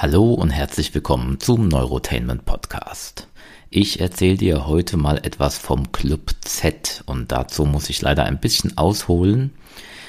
Hallo 0.00 0.32
und 0.32 0.50
herzlich 0.50 0.94
willkommen 0.94 1.40
zum 1.40 1.66
Neurotainment 1.66 2.44
Podcast. 2.44 3.26
Ich 3.68 3.98
erzähle 3.98 4.36
dir 4.36 4.68
heute 4.68 4.96
mal 4.96 5.18
etwas 5.24 5.58
vom 5.58 5.90
Club 5.90 6.30
Z 6.40 7.02
und 7.06 7.32
dazu 7.32 7.64
muss 7.64 7.90
ich 7.90 8.00
leider 8.00 8.22
ein 8.22 8.38
bisschen 8.38 8.78
ausholen. 8.78 9.52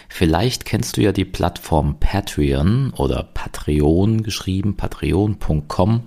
Vielleicht 0.08 0.66
kennst 0.66 0.96
du 0.96 1.02
ja 1.02 1.12
die 1.12 1.26
Plattform 1.26 2.00
Patreon 2.00 2.94
oder 2.98 3.24
Patreon 3.34 4.22
geschrieben, 4.22 4.78
patreon.com 4.78 6.04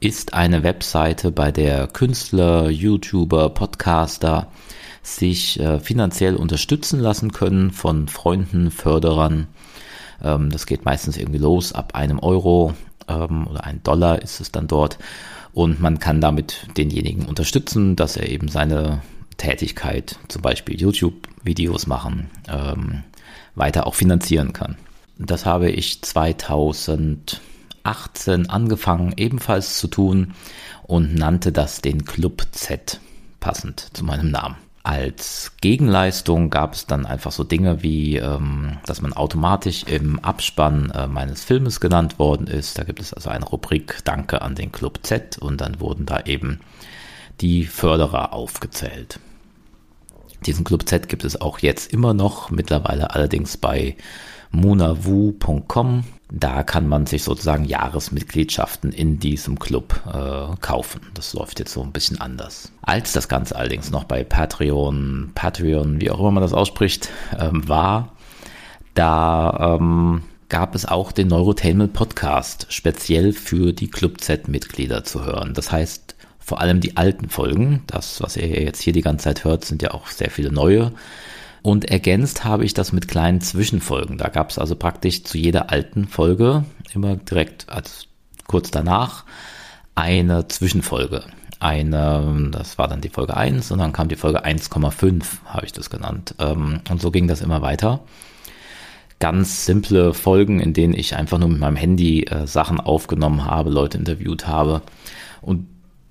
ist 0.00 0.34
eine 0.34 0.64
Webseite, 0.64 1.30
bei 1.30 1.52
der 1.52 1.86
Künstler, 1.86 2.68
YouTuber, 2.68 3.50
Podcaster 3.50 4.48
sich 5.04 5.60
äh, 5.60 5.78
finanziell 5.78 6.34
unterstützen 6.34 6.98
lassen 6.98 7.30
können 7.30 7.70
von 7.70 8.08
Freunden, 8.08 8.72
Förderern. 8.72 9.46
Ähm, 10.20 10.50
das 10.50 10.66
geht 10.66 10.84
meistens 10.84 11.16
irgendwie 11.16 11.38
los 11.38 11.72
ab 11.72 11.94
einem 11.94 12.18
Euro 12.18 12.74
ähm, 13.08 13.46
oder 13.46 13.64
ein 13.64 13.82
Dollar 13.82 14.22
ist 14.22 14.40
es 14.40 14.52
dann 14.52 14.66
dort. 14.66 14.98
Und 15.52 15.80
man 15.80 15.98
kann 15.98 16.20
damit 16.20 16.66
denjenigen 16.76 17.26
unterstützen, 17.26 17.96
dass 17.96 18.16
er 18.16 18.28
eben 18.28 18.48
seine 18.48 19.02
Tätigkeit, 19.36 20.18
zum 20.28 20.42
Beispiel 20.42 20.80
YouTube-Videos 20.80 21.86
machen, 21.86 22.30
ähm, 22.48 23.04
weiter 23.54 23.86
auch 23.86 23.94
finanzieren 23.94 24.52
kann. 24.52 24.76
Das 25.18 25.46
habe 25.46 25.70
ich 25.70 26.02
2018 26.02 27.38
angefangen 28.50 29.14
ebenfalls 29.16 29.78
zu 29.78 29.86
tun 29.86 30.34
und 30.82 31.14
nannte 31.14 31.52
das 31.52 31.80
den 31.80 32.04
Club 32.04 32.46
Z, 32.52 33.00
passend 33.38 33.90
zu 33.92 34.04
meinem 34.04 34.30
Namen. 34.30 34.63
Als 34.84 35.52
Gegenleistung 35.62 36.50
gab 36.50 36.74
es 36.74 36.84
dann 36.86 37.06
einfach 37.06 37.32
so 37.32 37.42
Dinge 37.42 37.82
wie, 37.82 38.18
ähm, 38.18 38.76
dass 38.84 39.00
man 39.00 39.14
automatisch 39.14 39.84
im 39.84 40.18
Abspann 40.18 40.90
äh, 40.90 41.06
meines 41.06 41.42
Filmes 41.42 41.80
genannt 41.80 42.18
worden 42.18 42.46
ist. 42.46 42.78
Da 42.78 42.84
gibt 42.84 43.00
es 43.00 43.14
also 43.14 43.30
eine 43.30 43.46
Rubrik 43.46 44.04
Danke 44.04 44.42
an 44.42 44.54
den 44.54 44.72
Club 44.72 44.98
Z 45.02 45.38
und 45.38 45.62
dann 45.62 45.80
wurden 45.80 46.04
da 46.04 46.20
eben 46.26 46.60
die 47.40 47.64
Förderer 47.64 48.34
aufgezählt. 48.34 49.20
Diesen 50.44 50.64
Club 50.64 50.86
Z 50.86 51.08
gibt 51.08 51.24
es 51.24 51.40
auch 51.40 51.60
jetzt 51.60 51.90
immer 51.90 52.12
noch, 52.12 52.50
mittlerweile 52.50 53.14
allerdings 53.14 53.56
bei 53.56 53.96
munavu.com. 54.50 56.04
Da 56.30 56.62
kann 56.62 56.88
man 56.88 57.06
sich 57.06 57.22
sozusagen 57.22 57.64
Jahresmitgliedschaften 57.64 58.92
in 58.92 59.18
diesem 59.18 59.58
Club 59.58 60.00
äh, 60.06 60.56
kaufen. 60.60 61.02
Das 61.14 61.34
läuft 61.34 61.58
jetzt 61.58 61.72
so 61.72 61.82
ein 61.82 61.92
bisschen 61.92 62.20
anders. 62.20 62.72
Als 62.82 63.12
das 63.12 63.28
Ganze 63.28 63.56
allerdings 63.56 63.90
noch 63.90 64.04
bei 64.04 64.24
Patreon, 64.24 65.32
Patreon, 65.34 66.00
wie 66.00 66.10
auch 66.10 66.18
immer 66.18 66.30
man 66.30 66.42
das 66.42 66.54
ausspricht, 66.54 67.10
ähm, 67.38 67.68
war, 67.68 68.12
da 68.94 69.76
ähm, 69.78 70.22
gab 70.48 70.74
es 70.74 70.86
auch 70.86 71.12
den 71.12 71.28
Neurotainment 71.28 71.92
Podcast 71.92 72.66
speziell 72.70 73.32
für 73.32 73.72
die 73.72 73.90
Club 73.90 74.20
Z-Mitglieder 74.20 75.04
zu 75.04 75.24
hören. 75.24 75.52
Das 75.52 75.72
heißt, 75.72 76.14
vor 76.38 76.60
allem 76.60 76.80
die 76.80 76.96
alten 76.96 77.28
Folgen, 77.28 77.82
das, 77.86 78.20
was 78.22 78.36
ihr 78.36 78.46
jetzt 78.48 78.80
hier 78.80 78.92
die 78.92 79.00
ganze 79.00 79.24
Zeit 79.24 79.44
hört, 79.44 79.64
sind 79.64 79.82
ja 79.82 79.92
auch 79.92 80.06
sehr 80.08 80.30
viele 80.30 80.52
neue. 80.52 80.92
Und 81.64 81.86
ergänzt 81.86 82.44
habe 82.44 82.66
ich 82.66 82.74
das 82.74 82.92
mit 82.92 83.08
kleinen 83.08 83.40
Zwischenfolgen. 83.40 84.18
Da 84.18 84.28
gab 84.28 84.50
es 84.50 84.58
also 84.58 84.76
praktisch 84.76 85.24
zu 85.24 85.38
jeder 85.38 85.70
alten 85.70 86.06
Folge 86.06 86.66
immer 86.92 87.16
direkt 87.16 87.70
als 87.70 88.06
kurz 88.46 88.70
danach 88.70 89.24
eine 89.94 90.46
Zwischenfolge. 90.46 91.24
Eine, 91.60 92.50
das 92.52 92.76
war 92.76 92.86
dann 92.86 93.00
die 93.00 93.08
Folge 93.08 93.34
1 93.34 93.70
und 93.70 93.78
dann 93.78 93.94
kam 93.94 94.08
die 94.08 94.16
Folge 94.16 94.44
1,5, 94.44 95.24
habe 95.46 95.64
ich 95.64 95.72
das 95.72 95.88
genannt. 95.88 96.34
Ähm, 96.38 96.80
und 96.90 97.00
so 97.00 97.10
ging 97.10 97.28
das 97.28 97.40
immer 97.40 97.62
weiter. 97.62 98.00
Ganz 99.18 99.64
simple 99.64 100.12
Folgen, 100.12 100.60
in 100.60 100.74
denen 100.74 100.92
ich 100.92 101.16
einfach 101.16 101.38
nur 101.38 101.48
mit 101.48 101.60
meinem 101.60 101.76
Handy 101.76 102.24
äh, 102.24 102.46
Sachen 102.46 102.78
aufgenommen 102.78 103.46
habe, 103.46 103.70
Leute 103.70 103.96
interviewt 103.96 104.46
habe. 104.46 104.82
Und 105.40 105.66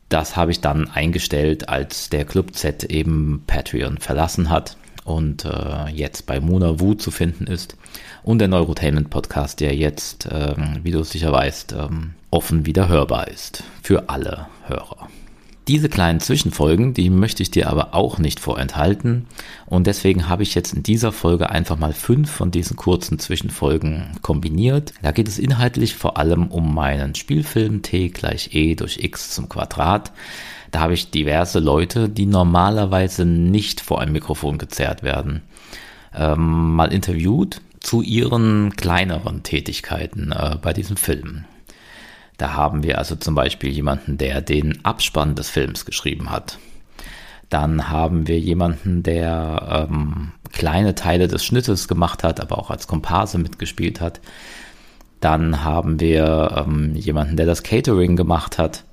das 0.09 0.35
habe 0.35 0.49
ich 0.49 0.61
dann 0.61 0.89
eingestellt, 0.89 1.69
als 1.69 2.09
der 2.09 2.25
Club 2.25 2.55
Z 2.55 2.85
eben 2.85 3.43
Patreon 3.45 3.99
verlassen 3.99 4.49
hat 4.49 4.77
und 5.05 5.45
äh, 5.45 5.89
jetzt 5.89 6.25
bei 6.25 6.39
Mona 6.39 6.79
Wu 6.79 6.93
zu 6.93 7.11
finden 7.11 7.47
ist. 7.47 7.75
Und 8.23 8.39
der 8.39 8.47
Neurotainment 8.47 9.09
Podcast, 9.09 9.59
der 9.59 9.75
jetzt, 9.75 10.27
ähm, 10.31 10.79
wie 10.83 10.91
du 10.91 11.03
sicher 11.03 11.31
weißt, 11.31 11.73
ähm, 11.73 12.13
offen 12.31 12.65
wieder 12.65 12.87
hörbar 12.87 13.27
ist. 13.27 13.63
Für 13.81 14.09
alle 14.09 14.47
Hörer. 14.65 15.09
Diese 15.69 15.87
kleinen 15.87 16.19
Zwischenfolgen, 16.19 16.93
die 16.93 17.09
möchte 17.09 17.41
ich 17.41 17.49
dir 17.49 17.69
aber 17.69 17.93
auch 17.93 18.17
nicht 18.17 18.41
vorenthalten. 18.41 19.27
Und 19.65 19.87
deswegen 19.87 20.27
habe 20.27 20.43
ich 20.43 20.55
jetzt 20.55 20.73
in 20.73 20.83
dieser 20.83 21.13
Folge 21.13 21.49
einfach 21.49 21.77
mal 21.77 21.93
fünf 21.93 22.29
von 22.29 22.51
diesen 22.51 22.75
kurzen 22.75 23.17
Zwischenfolgen 23.17 24.17
kombiniert. 24.21 24.93
Da 25.01 25.11
geht 25.11 25.29
es 25.29 25.39
inhaltlich 25.39 25.95
vor 25.95 26.17
allem 26.17 26.47
um 26.47 26.73
meinen 26.73 27.15
Spielfilm 27.15 27.81
T 27.81 28.09
gleich 28.09 28.53
E 28.53 28.75
durch 28.75 28.97
X 29.01 29.31
zum 29.31 29.47
Quadrat. 29.47 30.11
Da 30.73 30.79
habe 30.79 30.95
ich 30.95 31.11
diverse 31.11 31.59
Leute, 31.59 32.09
die 32.09 32.25
normalerweise 32.25 33.25
nicht 33.25 33.79
vor 33.79 34.01
einem 34.01 34.13
Mikrofon 34.13 34.57
gezerrt 34.57 35.03
werden, 35.03 35.43
ähm, 36.15 36.73
mal 36.73 36.91
interviewt 36.91 37.61
zu 37.79 38.01
ihren 38.01 38.75
kleineren 38.75 39.43
Tätigkeiten 39.43 40.31
äh, 40.31 40.55
bei 40.59 40.73
diesem 40.73 40.97
Film. 40.97 41.45
Da 42.37 42.53
haben 42.55 42.81
wir 42.81 42.97
also 42.97 43.15
zum 43.15 43.35
Beispiel 43.35 43.69
jemanden, 43.69 44.17
der 44.17 44.41
den 44.41 44.83
Abspann 44.83 45.35
des 45.35 45.51
Films 45.51 45.85
geschrieben 45.85 46.31
hat. 46.31 46.57
Dann 47.51 47.89
haben 47.89 48.27
wir 48.27 48.39
jemanden, 48.39 49.03
der 49.03 49.87
ähm, 49.91 50.31
kleine 50.53 50.95
Teile 50.95 51.27
des 51.27 51.45
Schnittes 51.45 51.87
gemacht 51.87 52.23
hat, 52.23 52.41
aber 52.41 52.57
auch 52.57 52.71
als 52.71 52.87
Komparse 52.87 53.37
mitgespielt 53.37 54.01
hat. 54.01 54.21
Dann 55.19 55.63
haben 55.63 55.99
wir 55.99 56.65
ähm, 56.65 56.95
jemanden, 56.95 57.37
der 57.37 57.45
das 57.45 57.61
Catering 57.61 58.15
gemacht 58.15 58.57
hat. 58.57 58.85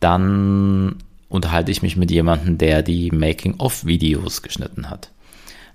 Dann 0.00 0.96
unterhalte 1.28 1.70
ich 1.70 1.82
mich 1.82 1.96
mit 1.96 2.10
jemandem, 2.10 2.58
der 2.58 2.82
die 2.82 3.10
Making-of-Videos 3.10 4.42
geschnitten 4.42 4.90
hat, 4.90 5.10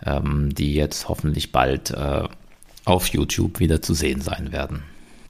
ähm, 0.06 0.54
die 0.54 0.74
jetzt 0.74 1.08
hoffentlich 1.08 1.52
bald 1.52 1.92
äh, 1.92 2.24
auf 2.84 3.08
YouTube 3.08 3.60
wieder 3.60 3.82
zu 3.82 3.94
sehen 3.94 4.22
sein 4.22 4.52
werden. 4.52 4.84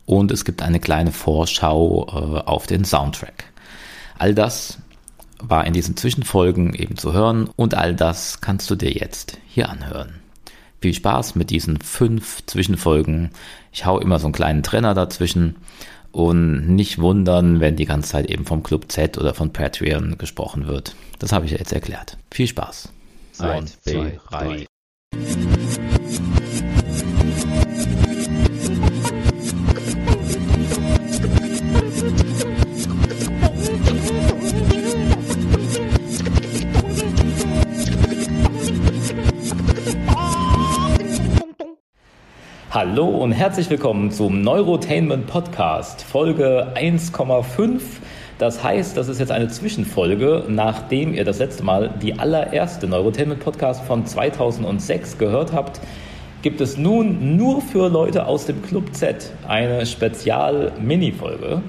Und 0.05 0.31
es 0.31 0.45
gibt 0.45 0.61
eine 0.61 0.79
kleine 0.79 1.11
Vorschau 1.11 2.07
äh, 2.07 2.41
auf 2.47 2.67
den 2.67 2.85
Soundtrack. 2.85 3.45
All 4.17 4.33
das 4.33 4.79
war 5.39 5.65
in 5.65 5.73
diesen 5.73 5.97
Zwischenfolgen 5.97 6.73
eben 6.73 6.97
zu 6.97 7.13
hören 7.13 7.49
und 7.55 7.75
all 7.75 7.95
das 7.95 8.41
kannst 8.41 8.69
du 8.69 8.75
dir 8.75 8.91
jetzt 8.91 9.37
hier 9.47 9.69
anhören. 9.69 10.21
Viel 10.81 10.93
Spaß 10.93 11.35
mit 11.35 11.49
diesen 11.49 11.81
fünf 11.81 12.45
Zwischenfolgen. 12.45 13.31
Ich 13.71 13.85
hau 13.85 13.99
immer 13.99 14.19
so 14.19 14.27
einen 14.27 14.33
kleinen 14.33 14.63
Trenner 14.63 14.93
dazwischen 14.93 15.55
und 16.15 16.69
nicht 16.69 16.99
wundern, 16.99 17.59
wenn 17.59 17.75
die 17.75 17.83
ganze 17.83 18.11
Zeit 18.11 18.27
eben 18.27 18.45
vom 18.45 18.63
Club 18.63 18.89
Z 18.89 19.17
oder 19.17 19.33
von 19.33 19.51
Patreon 19.51 20.17
gesprochen 20.17 20.65
wird. 20.65 20.95
Das 21.19 21.33
habe 21.33 21.45
ich 21.45 21.51
ja 21.51 21.57
jetzt 21.57 21.73
erklärt. 21.73 22.17
Viel 22.31 22.47
Spaß. 22.47 22.87
Eins, 23.39 23.77
zwei, 23.81 24.17
drei. 24.29 24.65
Hallo 42.95 43.09
und 43.09 43.33
herzlich 43.33 43.69
willkommen 43.69 44.09
zum 44.09 44.39
Neurotainment 44.39 45.27
Podcast, 45.27 46.01
Folge 46.01 46.71
1,5. 46.75 47.81
Das 48.37 48.63
heißt, 48.63 48.95
das 48.95 49.09
ist 49.09 49.19
jetzt 49.19 49.33
eine 49.33 49.49
Zwischenfolge, 49.49 50.45
nachdem 50.47 51.13
ihr 51.13 51.25
das 51.25 51.39
letzte 51.39 51.61
Mal 51.63 51.93
die 52.01 52.17
allererste 52.17 52.87
Neurotainment 52.87 53.41
Podcast 53.41 53.83
von 53.83 54.05
2006 54.05 55.17
gehört 55.17 55.51
habt. 55.51 55.81
Gibt 56.41 56.61
es 56.61 56.77
nun 56.77 57.35
nur 57.35 57.61
für 57.61 57.89
Leute 57.89 58.27
aus 58.27 58.45
dem 58.45 58.61
Club 58.61 58.95
Z 58.95 59.29
eine 59.45 59.85
Spezial-Mini-Folge. 59.85 61.63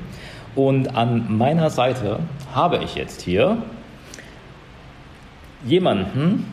Und 0.55 0.95
an 0.95 1.37
meiner 1.37 1.71
Seite 1.71 2.21
habe 2.55 2.85
ich 2.85 2.95
jetzt 2.95 3.21
hier 3.23 3.59
jemanden, 5.65 6.45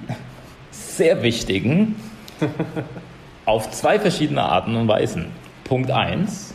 sehr 0.72 1.22
wichtigen, 1.22 1.96
auf 3.46 3.72
zwei 3.72 4.00
verschiedene 4.00 4.44
Arten 4.44 4.76
und 4.76 4.88
Weisen. 4.88 5.28
Punkt 5.64 5.92
1, 5.92 6.54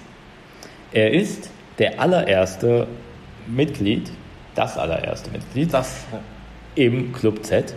er 0.93 1.13
ist 1.13 1.51
der 1.79 2.01
allererste 2.01 2.87
Mitglied, 3.47 4.11
das 4.55 4.77
allererste 4.77 5.31
Mitglied 5.31 5.73
das. 5.73 6.05
im 6.75 7.13
Club 7.13 7.45
Z, 7.45 7.75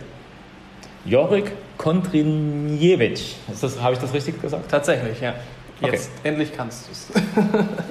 Jorik 1.04 1.52
Kontrinjewitsch. 1.78 3.34
Habe 3.80 3.92
ich 3.94 3.98
das 3.98 4.14
richtig 4.14 4.40
gesagt? 4.40 4.70
Tatsächlich, 4.70 5.20
ja. 5.20 5.34
Jetzt 5.80 6.10
okay. 6.18 6.28
endlich 6.28 6.56
kannst 6.56 6.86
du 6.86 6.92
es. 6.92 7.08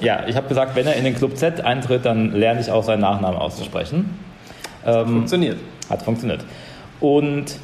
ja, 0.00 0.26
ich 0.26 0.34
habe 0.34 0.48
gesagt, 0.48 0.74
wenn 0.76 0.86
er 0.86 0.94
in 0.94 1.04
den 1.04 1.14
Club 1.14 1.36
Z 1.36 1.60
eintritt, 1.60 2.06
dann 2.06 2.32
lerne 2.32 2.60
ich 2.60 2.70
auch 2.70 2.84
seinen 2.84 3.00
Nachnamen 3.00 3.38
auszusprechen. 3.38 4.18
Ähm, 4.86 5.06
funktioniert. 5.06 5.58
Hat 5.90 6.02
funktioniert. 6.02 6.42
Und 7.00 7.56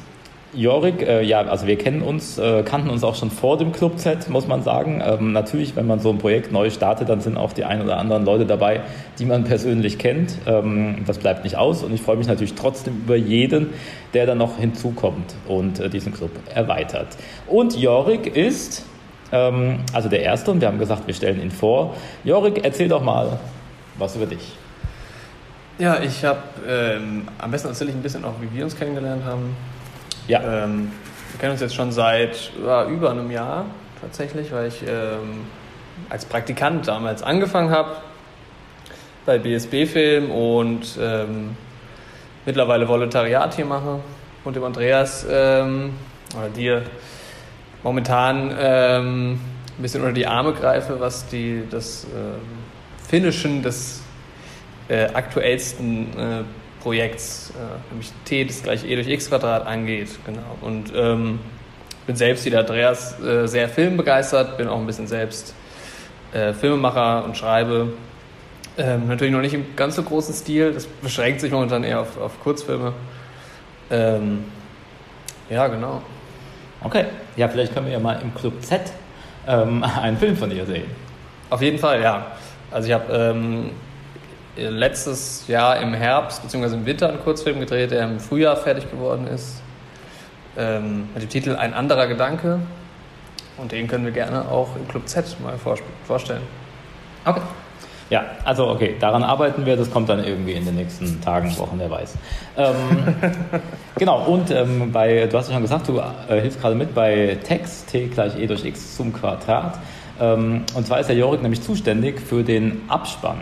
Jorik, 0.53 1.03
äh, 1.03 1.21
ja, 1.21 1.41
also 1.41 1.67
wir 1.67 1.77
kennen 1.77 2.01
uns, 2.01 2.39
äh, 2.39 2.63
kannten 2.63 2.89
uns 2.89 3.03
auch 3.03 3.13
schon 3.13 3.29
vor 3.29 3.57
dem 3.57 3.71
Club 3.71 3.99
Z, 3.99 4.29
muss 4.29 4.47
man 4.47 4.63
sagen. 4.63 4.99
Ähm, 5.05 5.31
natürlich, 5.31 5.75
wenn 5.75 5.85
man 5.85 5.99
so 5.99 6.09
ein 6.09 6.17
Projekt 6.17 6.51
neu 6.51 6.71
startet, 6.71 7.07
dann 7.07 7.21
sind 7.21 7.37
auch 7.37 7.53
die 7.53 7.65
ein 7.65 7.83
oder 7.83 7.97
anderen 7.97 8.25
Leute 8.25 8.47
dabei, 8.47 8.81
die 9.19 9.25
man 9.25 9.43
persönlich 9.43 9.99
kennt. 9.99 10.33
Ähm, 10.47 11.03
das 11.05 11.19
bleibt 11.19 11.43
nicht 11.43 11.55
aus 11.55 11.83
und 11.83 11.93
ich 11.93 12.01
freue 12.01 12.17
mich 12.17 12.25
natürlich 12.25 12.55
trotzdem 12.55 12.97
über 12.97 13.15
jeden, 13.15 13.73
der 14.15 14.25
dann 14.25 14.39
noch 14.39 14.57
hinzukommt 14.57 15.35
und 15.47 15.79
äh, 15.79 15.87
diesen 15.87 16.13
Club 16.13 16.31
erweitert. 16.55 17.09
Und 17.45 17.77
Jorik 17.77 18.35
ist, 18.35 18.85
ähm, 19.31 19.81
also 19.93 20.09
der 20.09 20.23
Erste 20.23 20.49
und 20.49 20.61
wir 20.61 20.67
haben 20.67 20.79
gesagt, 20.79 21.05
wir 21.05 21.13
stellen 21.13 21.39
ihn 21.43 21.51
vor. 21.51 21.93
Jorik, 22.23 22.63
erzähl 22.63 22.87
doch 22.87 23.03
mal 23.03 23.39
was 23.99 24.15
über 24.15 24.25
dich. 24.25 24.55
Ja, 25.77 26.01
ich 26.01 26.25
habe, 26.25 26.39
ähm, 26.67 27.27
am 27.37 27.51
besten 27.51 27.67
erzähle 27.67 27.91
ich 27.91 27.95
ein 27.95 28.01
bisschen 28.01 28.25
auch, 28.25 28.33
wie 28.41 28.57
wir 28.57 28.63
uns 28.63 28.75
kennengelernt 28.75 29.23
haben. 29.23 29.55
Ja. 30.29 30.63
Ähm, 30.63 30.91
wir 31.31 31.39
kennen 31.39 31.53
uns 31.53 31.61
jetzt 31.61 31.73
schon 31.73 31.91
seit 31.91 32.51
ja, 32.63 32.85
über 32.85 33.09
einem 33.09 33.31
Jahr 33.31 33.65
tatsächlich, 33.99 34.51
weil 34.51 34.67
ich 34.67 34.83
ähm, 34.83 35.47
als 36.07 36.23
Praktikant 36.25 36.87
damals 36.87 37.23
angefangen 37.23 37.71
habe 37.71 37.95
bei 39.25 39.39
BSB 39.39 39.87
Film 39.87 40.29
und 40.29 40.99
ähm, 41.01 41.57
mittlerweile 42.45 42.87
Volontariat 42.87 43.55
hier 43.55 43.65
mache 43.65 44.01
und 44.43 44.55
dem 44.55 44.63
Andreas 44.63 45.25
ähm, 45.27 45.93
oder 46.37 46.49
dir 46.49 46.83
momentan 47.81 48.55
ähm, 48.55 49.31
ein 49.31 49.81
bisschen 49.81 50.01
unter 50.01 50.13
die 50.13 50.27
Arme 50.27 50.53
greife, 50.53 50.99
was 50.99 51.25
die, 51.25 51.63
das 51.71 52.05
ähm, 52.05 52.41
Finishen 53.07 53.63
des 53.63 54.03
äh, 54.89 55.05
aktuellsten 55.05 56.15
äh, 56.15 56.43
Projekts, 56.81 57.51
äh, 57.51 57.91
nämlich 57.91 58.11
t 58.25 58.45
das 58.45 58.63
gleich 58.63 58.85
e 58.85 58.95
durch 58.95 59.07
x 59.07 59.29
Quadrat 59.29 59.65
angeht. 59.67 60.09
Genau. 60.25 60.57
Und 60.61 60.91
ähm, 60.95 61.39
bin 62.07 62.15
selbst 62.15 62.45
wie 62.45 62.49
der 62.49 62.61
Andreas 62.61 63.19
äh, 63.19 63.47
sehr 63.47 63.69
filmbegeistert, 63.69 64.57
bin 64.57 64.67
auch 64.67 64.79
ein 64.79 64.85
bisschen 64.85 65.07
selbst 65.07 65.53
äh, 66.33 66.53
Filmemacher 66.53 67.23
und 67.25 67.37
schreibe. 67.37 67.93
Ähm, 68.77 69.07
natürlich 69.07 69.33
noch 69.33 69.41
nicht 69.41 69.53
im 69.53 69.75
ganz 69.75 69.95
so 69.95 70.03
großen 70.03 70.33
Stil, 70.33 70.73
das 70.73 70.85
beschränkt 70.85 71.41
sich 71.41 71.51
momentan 71.51 71.83
eher 71.83 71.99
auf, 72.01 72.17
auf 72.19 72.41
Kurzfilme. 72.41 72.93
Ähm, 73.91 74.45
ja, 75.49 75.67
genau. 75.67 76.01
Okay, 76.81 77.05
ja, 77.35 77.49
vielleicht 77.49 77.73
können 77.73 77.87
wir 77.87 77.93
ja 77.93 77.99
mal 77.99 78.19
im 78.21 78.33
Club 78.33 78.61
Z 78.63 78.81
ähm, 79.47 79.83
einen 80.01 80.17
Film 80.17 80.37
von 80.37 80.49
dir 80.49 80.65
sehen. 80.65 80.89
Auf 81.49 81.61
jeden 81.61 81.77
Fall, 81.77 82.01
ja. 82.01 82.27
Also 82.71 82.87
ich 82.87 82.93
habe 82.93 83.11
ähm, 83.13 83.71
letztes 84.55 85.47
Jahr 85.47 85.79
im 85.79 85.93
Herbst 85.93 86.41
bzw. 86.41 86.75
im 86.75 86.85
Winter 86.85 87.09
einen 87.09 87.19
Kurzfilm 87.19 87.59
gedreht, 87.59 87.91
der 87.91 88.03
im 88.03 88.19
Frühjahr 88.19 88.55
fertig 88.55 88.89
geworden 88.89 89.27
ist. 89.27 89.61
Ähm, 90.57 91.09
mit 91.13 91.23
dem 91.23 91.29
Titel 91.29 91.55
Ein 91.55 91.73
anderer 91.73 92.07
Gedanke. 92.07 92.59
Und 93.57 93.71
den 93.71 93.87
können 93.87 94.05
wir 94.05 94.11
gerne 94.11 94.49
auch 94.49 94.75
im 94.75 94.87
Club 94.87 95.07
Z 95.07 95.37
mal 95.41 95.55
vorstellen. 96.05 96.41
Okay. 97.25 97.41
Ja, 98.09 98.23
also 98.43 98.67
okay, 98.67 98.95
daran 98.99 99.21
arbeiten 99.21 99.65
wir. 99.65 99.77
Das 99.77 99.91
kommt 99.91 100.09
dann 100.09 100.23
irgendwie 100.23 100.53
in 100.53 100.65
den 100.65 100.75
nächsten 100.75 101.21
Tagen, 101.21 101.55
Wochen, 101.59 101.75
wer 101.77 101.91
weiß. 101.91 102.15
Ähm, 102.57 102.75
genau, 103.95 104.23
und 104.23 104.49
ähm, 104.49 104.91
bei, 104.91 105.27
du 105.27 105.37
hast 105.37 105.47
ja 105.47 105.53
schon 105.53 105.61
gesagt, 105.61 105.87
du 105.87 105.99
äh, 105.99 106.41
hilfst 106.41 106.59
gerade 106.59 106.73
mit 106.73 106.95
bei 106.95 107.37
Text, 107.43 107.89
t 107.89 108.07
gleich 108.07 108.35
e 108.39 108.47
durch 108.47 108.65
x 108.65 108.95
zum 108.95 109.13
Quadrat. 109.13 109.77
Ähm, 110.19 110.63
und 110.73 110.87
zwar 110.87 110.99
ist 110.99 111.07
der 111.07 111.17
Jorik 111.17 111.43
nämlich 111.43 111.61
zuständig 111.61 112.19
für 112.19 112.43
den 112.43 112.81
Abspann 112.87 113.37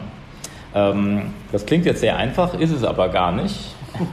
ähm, 0.77 1.33
das 1.51 1.65
klingt 1.65 1.85
jetzt 1.85 2.01
sehr 2.01 2.17
einfach, 2.17 2.53
ist 2.59 2.71
es 2.71 2.83
aber 2.83 3.09
gar 3.09 3.31
nicht. 3.31 3.55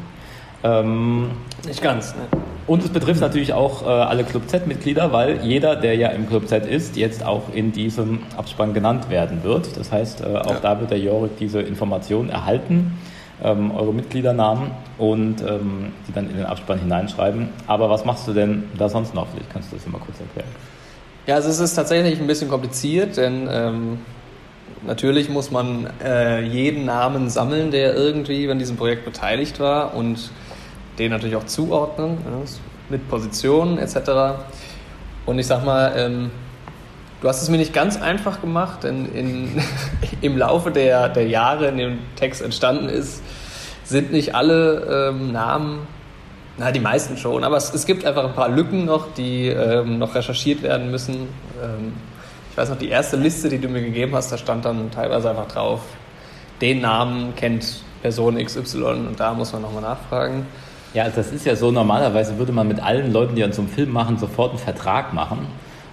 ähm, 0.64 1.30
nicht 1.66 1.82
ganz. 1.82 2.14
Ne? 2.14 2.22
Und 2.66 2.82
es 2.82 2.88
betrifft 2.88 3.20
natürlich 3.20 3.52
auch 3.52 3.82
äh, 3.82 3.86
alle 3.86 4.24
Club 4.24 4.48
Z-Mitglieder, 4.48 5.12
weil 5.12 5.42
jeder, 5.42 5.76
der 5.76 5.96
ja 5.96 6.08
im 6.08 6.26
Club 6.26 6.48
Z 6.48 6.64
ist, 6.64 6.96
jetzt 6.96 7.24
auch 7.24 7.42
in 7.52 7.72
diesem 7.72 8.20
Abspann 8.38 8.72
genannt 8.72 9.10
werden 9.10 9.44
wird. 9.44 9.76
Das 9.76 9.92
heißt, 9.92 10.22
äh, 10.22 10.36
auch 10.36 10.54
ja. 10.54 10.60
da 10.62 10.80
wird 10.80 10.90
der 10.90 10.98
Jorik 10.98 11.36
diese 11.38 11.60
Informationen 11.60 12.30
erhalten, 12.30 12.98
ähm, 13.42 13.70
eure 13.72 13.92
Mitgliedernamen 13.92 14.70
und 14.96 15.42
ähm, 15.42 15.92
die 16.08 16.12
dann 16.12 16.30
in 16.30 16.36
den 16.36 16.46
Abspann 16.46 16.78
hineinschreiben. 16.78 17.50
Aber 17.66 17.90
was 17.90 18.06
machst 18.06 18.26
du 18.26 18.32
denn 18.32 18.64
da 18.78 18.88
sonst 18.88 19.14
noch? 19.14 19.26
Vielleicht 19.28 19.50
kannst 19.50 19.70
du 19.70 19.76
das 19.76 19.86
mal 19.86 19.98
kurz 19.98 20.18
erklären. 20.20 20.48
Ja, 21.26 21.34
also 21.34 21.50
es 21.50 21.60
ist 21.60 21.74
tatsächlich 21.74 22.18
ein 22.18 22.26
bisschen 22.26 22.48
kompliziert, 22.48 23.18
denn 23.18 23.48
ähm, 23.50 23.98
Natürlich 24.86 25.30
muss 25.30 25.50
man 25.50 25.88
äh, 26.04 26.42
jeden 26.42 26.84
Namen 26.84 27.30
sammeln, 27.30 27.70
der 27.70 27.94
irgendwie 27.94 28.50
an 28.50 28.58
diesem 28.58 28.76
Projekt 28.76 29.04
beteiligt 29.04 29.58
war 29.58 29.94
und 29.94 30.30
den 30.98 31.10
natürlich 31.10 31.36
auch 31.36 31.46
zuordnen, 31.46 32.18
ja, 32.24 32.42
mit 32.90 33.08
Positionen 33.08 33.78
etc. 33.78 34.36
Und 35.24 35.38
ich 35.38 35.46
sag 35.46 35.64
mal, 35.64 35.94
ähm, 35.96 36.30
du 37.22 37.28
hast 37.28 37.40
es 37.42 37.48
mir 37.48 37.56
nicht 37.56 37.72
ganz 37.72 38.00
einfach 38.00 38.42
gemacht, 38.42 38.84
denn 38.84 39.06
in, 39.06 39.62
im 40.20 40.36
Laufe 40.36 40.70
der, 40.70 41.08
der 41.08 41.28
Jahre, 41.28 41.68
in 41.68 41.78
dem 41.78 41.98
Text 42.16 42.42
entstanden 42.42 42.90
ist, 42.90 43.22
sind 43.84 44.12
nicht 44.12 44.34
alle 44.34 45.10
ähm, 45.10 45.32
Namen, 45.32 45.86
na, 46.58 46.72
die 46.72 46.80
meisten 46.80 47.16
schon, 47.16 47.42
aber 47.42 47.56
es, 47.56 47.72
es 47.72 47.86
gibt 47.86 48.04
einfach 48.04 48.24
ein 48.24 48.34
paar 48.34 48.50
Lücken 48.50 48.84
noch, 48.84 49.12
die 49.14 49.48
ähm, 49.48 49.98
noch 49.98 50.14
recherchiert 50.14 50.62
werden 50.62 50.90
müssen. 50.90 51.28
Ich 52.54 52.58
weiß 52.58 52.68
noch, 52.68 52.78
die 52.78 52.88
erste 52.88 53.16
Liste, 53.16 53.48
die 53.48 53.58
du 53.58 53.66
mir 53.66 53.82
gegeben 53.82 54.14
hast, 54.14 54.30
da 54.30 54.38
stand 54.38 54.64
dann 54.64 54.88
teilweise 54.92 55.28
einfach 55.28 55.48
drauf, 55.48 55.80
den 56.60 56.82
Namen 56.82 57.34
kennt 57.34 57.82
Person 58.00 58.36
XY 58.36 58.84
und 59.08 59.18
da 59.18 59.34
muss 59.34 59.52
man 59.52 59.62
nochmal 59.62 59.82
nachfragen. 59.82 60.46
Ja, 60.94 61.08
das 61.08 61.32
ist 61.32 61.44
ja 61.46 61.56
so, 61.56 61.72
normalerweise 61.72 62.38
würde 62.38 62.52
man 62.52 62.68
mit 62.68 62.80
allen 62.80 63.12
Leuten, 63.12 63.34
die 63.34 63.42
an 63.42 63.50
so 63.50 63.62
einem 63.62 63.72
Film 63.72 63.90
machen, 63.90 64.18
sofort 64.18 64.50
einen 64.50 64.60
Vertrag 64.60 65.12
machen. 65.12 65.48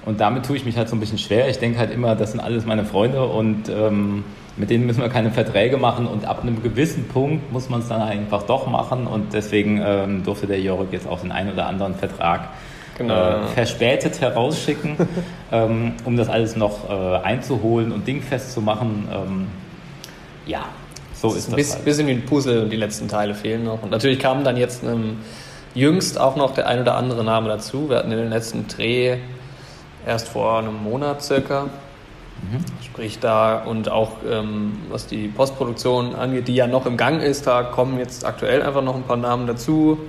Und 0.06 0.20
damit 0.20 0.46
tue 0.46 0.56
ich 0.56 0.64
mich 0.64 0.78
halt 0.78 0.88
so 0.88 0.96
ein 0.96 1.00
bisschen 1.00 1.18
schwer. 1.18 1.50
Ich 1.50 1.58
denke 1.58 1.80
halt 1.80 1.92
immer, 1.92 2.16
das 2.16 2.30
sind 2.30 2.40
alles 2.40 2.64
meine 2.64 2.86
Freunde 2.86 3.24
und 3.24 3.68
ähm, 3.68 4.24
mit 4.56 4.70
denen 4.70 4.86
müssen 4.86 5.02
wir 5.02 5.10
keine 5.10 5.32
Verträge 5.32 5.78
machen 5.78 6.06
und 6.06 6.26
ab 6.26 6.44
einem 6.44 6.62
gewissen 6.62 7.08
Punkt 7.08 7.52
muss 7.52 7.70
man 7.70 7.80
es 7.80 7.88
dann 7.88 8.04
einfach 8.04 8.44
doch 8.44 8.68
machen 8.68 9.08
und 9.08 9.34
deswegen 9.34 9.82
ähm, 9.84 10.24
durfte 10.24 10.46
der 10.46 10.62
Jörg 10.62 10.92
jetzt 10.92 11.08
auch 11.08 11.22
den 11.22 11.32
einen 11.32 11.54
oder 11.54 11.66
anderen 11.66 11.96
Vertrag 11.96 12.50
genau. 13.08 13.44
äh, 13.44 13.48
verspätet 13.48 14.22
herausschicken, 14.22 14.96
ähm, 15.52 15.94
um 16.06 16.18
das 16.18 16.30
alles 16.30 16.56
noch 16.56 16.90
äh, 16.90 17.18
einzuholen 17.24 17.92
und 17.92 18.08
dingfest 18.08 18.54
zu 18.54 18.62
machen. 18.62 19.08
Ähm, 19.12 19.48
ja, 20.46 20.66
so 21.14 21.30
ist, 21.30 21.36
ist 21.36 21.48
das. 21.48 21.54
Ein 21.54 21.56
bisschen, 21.56 21.76
halt. 21.76 21.86
bisschen 21.86 22.08
wie 22.08 22.12
ein 22.12 22.26
Puzzle 22.26 22.64
und 22.64 22.70
die 22.70 22.78
letzten 22.78 23.08
Teile 23.08 23.34
fehlen 23.34 23.64
noch. 23.64 23.84
Und 23.84 23.92
natürlich 23.92 24.20
kam 24.20 24.44
dann 24.44 24.58
jetzt 24.58 24.84
ähm, 24.84 25.18
jüngst 25.74 26.20
auch 26.20 26.36
noch 26.36 26.54
der 26.54 26.68
ein 26.68 26.82
oder 26.82 26.96
andere 26.96 27.24
Name 27.24 27.50
dazu. 27.50 27.90
Wir 27.90 27.98
hatten 27.98 28.12
in 28.12 28.18
den 28.18 28.30
letzten 28.30 28.68
Dreh 28.68 29.18
erst 30.06 30.28
vor 30.28 30.60
einem 30.60 30.84
Monat 30.84 31.22
circa. 31.22 31.66
Mhm. 32.42 32.66
Sprich 32.84 33.20
da 33.20 33.60
und 33.60 33.90
auch 33.90 34.18
ähm, 34.28 34.80
was 34.90 35.06
die 35.06 35.28
Postproduktion 35.28 36.16
angeht, 36.16 36.48
die 36.48 36.56
ja 36.56 36.66
noch 36.66 36.86
im 36.86 36.98
Gang 36.98 37.22
ist, 37.22 37.46
da 37.46 37.62
kommen 37.62 38.00
jetzt 38.00 38.26
aktuell 38.26 38.64
einfach 38.64 38.82
noch 38.82 38.96
ein 38.96 39.04
paar 39.04 39.18
Namen 39.18 39.46
dazu. 39.46 40.00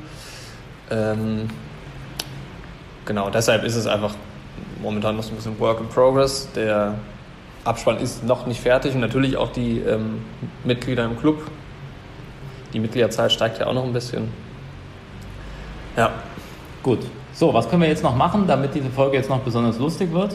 Ähm, 0.91 1.49
genau, 3.05 3.31
deshalb 3.31 3.65
ist 3.65 3.77
es 3.77 3.87
einfach 3.87 4.15
momentan 4.81 5.17
noch 5.17 5.23
so 5.23 5.31
ein 5.31 5.37
bisschen 5.37 5.59
Work 5.61 5.81
in 5.81 5.89
Progress. 5.89 6.49
Der 6.55 6.95
Abspann 7.65 7.99
ist 7.99 8.25
noch 8.25 8.47
nicht 8.47 8.61
fertig 8.61 8.95
und 8.95 9.01
natürlich 9.01 9.37
auch 9.37 9.53
die 9.53 9.79
ähm, 9.79 10.25
Mitglieder 10.65 11.05
im 11.05 11.19
Club. 11.19 11.43
Die 12.73 12.81
Mitgliederzahl 12.81 13.31
steigt 13.31 13.59
ja 13.59 13.67
auch 13.67 13.75
noch 13.75 13.85
ein 13.85 13.93
bisschen. 13.93 14.29
Ja. 15.97 16.11
Gut. 16.83 17.01
So, 17.33 17.55
was 17.55 17.69
können 17.69 17.83
wir 17.83 17.89
jetzt 17.89 18.03
noch 18.03 18.17
machen, 18.17 18.47
damit 18.47 18.75
diese 18.75 18.91
Folge 18.91 19.17
jetzt 19.17 19.31
noch 19.31 19.41
besonders 19.41 19.79
lustig 19.79 20.13
wird? 20.13 20.35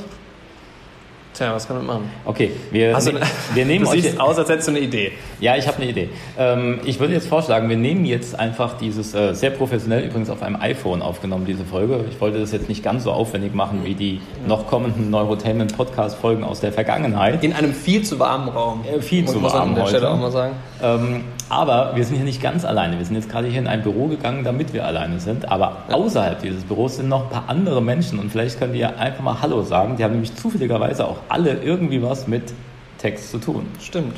Tja, 1.38 1.53
was 1.53 1.67
kann 1.67 1.77
man 1.77 1.86
machen? 1.86 2.12
Okay, 2.25 2.50
wir, 2.72 2.96
also, 2.96 3.12
ne, 3.12 3.20
wir 3.53 3.65
nehmen 3.67 3.86
du 3.86 3.91
euch. 3.91 4.20
aus, 4.20 4.39
als 4.39 4.50
hättest 4.50 4.70
du 4.70 4.72
eine 4.72 4.79
Idee. 4.79 5.12
Ja, 5.39 5.56
ich 5.56 5.67
habe 5.67 5.77
eine 5.77 5.91
Idee. 5.91 6.10
Ähm, 6.36 6.79
ich 6.84 7.00
würde 7.00 7.13
jetzt 7.13 7.27
vorschlagen, 7.27 7.70
wir 7.70 7.77
nehmen 7.77 8.06
jetzt 8.06 8.39
einfach 8.39 8.75
dieses, 8.79 9.13
äh, 9.13 9.36
sehr 9.36 9.51
professionell 9.51 10.03
übrigens 10.03 10.32
auf 10.32 10.41
einem 10.41 10.56
iPhone 10.56 11.03
aufgenommen, 11.03 11.46
diese 11.46 11.63
Folge. 11.63 12.06
Ich 12.10 12.20
wollte 12.20 12.39
das 12.39 12.53
jetzt 12.53 12.70
nicht 12.70 12.84
ganz 12.84 13.03
so 13.03 13.12
aufwendig 13.12 13.53
machen 13.53 13.82
wie 13.84 13.94
die 13.94 14.20
noch 14.48 14.65
kommenden 14.65 15.12
Neurotainment 15.12 15.77
Podcast-Folgen 15.77 16.44
aus 16.44 16.60
der 16.60 16.74
Vergangenheit. 16.74 17.44
In 17.44 17.53
einem 17.53 17.72
viel 17.72 18.01
zu 18.01 18.17
warmen 18.17 18.50
Raum. 18.50 18.84
Äh, 18.84 19.00
viel 19.00 19.25
zu 19.25 19.39
warm 19.44 19.75
an 19.75 19.88
Stelle 19.88 20.10
auch 20.10 20.17
mal 20.17 20.32
sagen. 20.32 20.56
Ähm, 20.82 21.24
aber 21.49 21.95
wir 21.95 22.03
sind 22.03 22.15
hier 22.15 22.25
nicht 22.25 22.41
ganz 22.41 22.65
alleine. 22.65 22.97
Wir 22.97 23.05
sind 23.05 23.15
jetzt 23.15 23.29
gerade 23.29 23.47
hier 23.47 23.59
in 23.59 23.67
ein 23.67 23.81
Büro 23.81 24.07
gegangen, 24.07 24.43
damit 24.43 24.73
wir 24.73 24.85
alleine 24.85 25.19
sind. 25.19 25.49
Aber 25.49 25.83
außerhalb 25.89 26.41
dieses 26.41 26.63
Büros 26.63 26.97
sind 26.97 27.07
noch 27.07 27.23
ein 27.23 27.29
paar 27.29 27.45
andere 27.47 27.81
Menschen 27.81 28.19
und 28.19 28.31
vielleicht 28.31 28.59
können 28.59 28.73
wir 28.73 28.99
einfach 28.99 29.23
mal 29.23 29.41
Hallo 29.41 29.63
sagen. 29.63 29.95
Die 29.97 30.03
haben 30.03 30.11
nämlich 30.11 30.35
zufälligerweise 30.35 31.07
auch 31.07 31.17
alle 31.29 31.53
irgendwie 31.53 32.01
was 32.01 32.27
mit 32.27 32.53
Text 32.97 33.31
zu 33.31 33.37
tun. 33.37 33.65
Stimmt. 33.79 34.17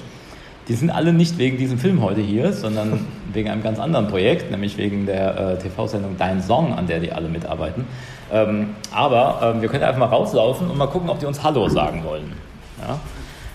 Die 0.68 0.76
sind 0.76 0.92
alle 0.92 1.14
nicht 1.14 1.38
wegen 1.38 1.58
diesem 1.58 1.80
Film 1.80 2.02
heute 2.02 2.22
hier, 2.22 2.54
sondern 2.54 3.06
wegen 3.34 3.50
einem 3.50 3.64
ganz 3.64 3.80
anderen 3.80 4.08
Projekt, 4.08 4.52
nämlich 4.52 4.78
wegen 4.78 5.06
der 5.06 5.38
äh, 5.38 5.58
TV-Sendung 5.58 6.16
Dein 6.18 6.42
Song, 6.42 6.74
an 6.74 6.88
der 6.88 7.00
die 7.00 7.12
alle 7.12 7.28
mitarbeiten. 7.28 7.86
Ähm, 8.32 8.76
aber 8.92 9.54
ähm, 9.56 9.62
wir 9.62 9.70
können 9.70 9.84
einfach 9.84 10.00
mal 10.00 10.06
rauslaufen 10.06 10.70
und 10.70 10.78
mal 10.78 10.88
gucken, 10.88 11.10
ob 11.10 11.20
die 11.20 11.26
uns 11.26 11.44
Hallo 11.44 11.68
sagen 11.70 12.04
wollen. 12.04 12.34
Ja? 12.82 13.00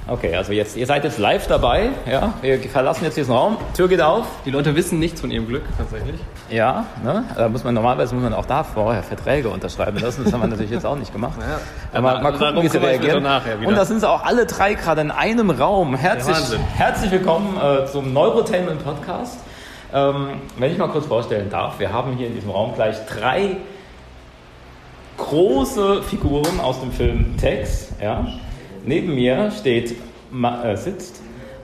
Okay, 0.06 0.36
also 0.36 0.52
jetzt, 0.52 0.76
ihr 0.76 0.86
seid 0.86 1.02
jetzt 1.04 1.18
live 1.18 1.46
dabei, 1.46 1.88
ja? 2.06 2.34
Wir 2.42 2.58
verlassen 2.60 3.04
jetzt 3.04 3.16
diesen 3.16 3.32
Raum, 3.32 3.56
Tür 3.74 3.88
geht 3.88 4.02
auf. 4.02 4.26
Die 4.44 4.50
Leute 4.50 4.76
wissen 4.76 4.98
nichts 4.98 5.22
von 5.22 5.30
ihrem 5.30 5.46
Glück 5.48 5.62
tatsächlich. 5.78 6.20
Ja, 6.50 6.84
ne? 7.02 7.24
Da 7.34 7.48
muss 7.48 7.64
man 7.64 7.72
normalerweise 7.72 8.14
muss 8.14 8.22
man 8.22 8.34
auch 8.34 8.44
da 8.44 8.64
vorher 8.64 9.02
Verträge 9.02 9.48
unterschreiben 9.48 9.98
lassen. 9.98 10.24
Das 10.24 10.32
haben 10.34 10.42
wir 10.42 10.48
natürlich 10.48 10.72
jetzt 10.72 10.84
auch 10.84 10.96
nicht 10.96 11.10
gemacht. 11.10 11.38
Ja, 11.40 11.58
Aber 11.98 12.20
mal, 12.20 12.32
gucken, 12.32 12.62
wie 12.62 12.68
sie 12.68 12.76
reagieren. 12.76 13.24
Und 13.64 13.74
da 13.74 13.86
sind 13.86 14.00
sie 14.00 14.08
auch 14.08 14.22
alle 14.22 14.44
drei 14.44 14.74
gerade 14.74 15.00
in 15.00 15.10
einem 15.10 15.48
Raum. 15.48 15.94
Herzlich, 15.94 16.36
herzlich 16.76 17.10
willkommen 17.10 17.56
äh, 17.56 17.86
zum 17.86 18.12
Neurotainment 18.12 18.84
Podcast. 18.84 19.38
Ähm, 19.94 20.42
wenn 20.58 20.70
ich 20.70 20.76
mal 20.76 20.88
kurz 20.88 21.06
vorstellen 21.06 21.48
darf, 21.48 21.78
wir 21.78 21.90
haben 21.90 22.12
hier 22.18 22.26
in 22.26 22.34
diesem 22.34 22.50
Raum 22.50 22.74
gleich 22.74 22.96
drei 23.06 23.56
große 25.16 26.02
Figuren 26.02 26.60
aus 26.60 26.80
dem 26.80 26.92
Film 26.92 27.38
Tex. 27.38 27.88
Ja? 28.02 28.26
Neben 28.86 29.14
mir 29.14 29.50
steht, 29.50 29.96
Ma 30.30 30.62
äh, 30.62 30.76
sitzt 30.76 31.22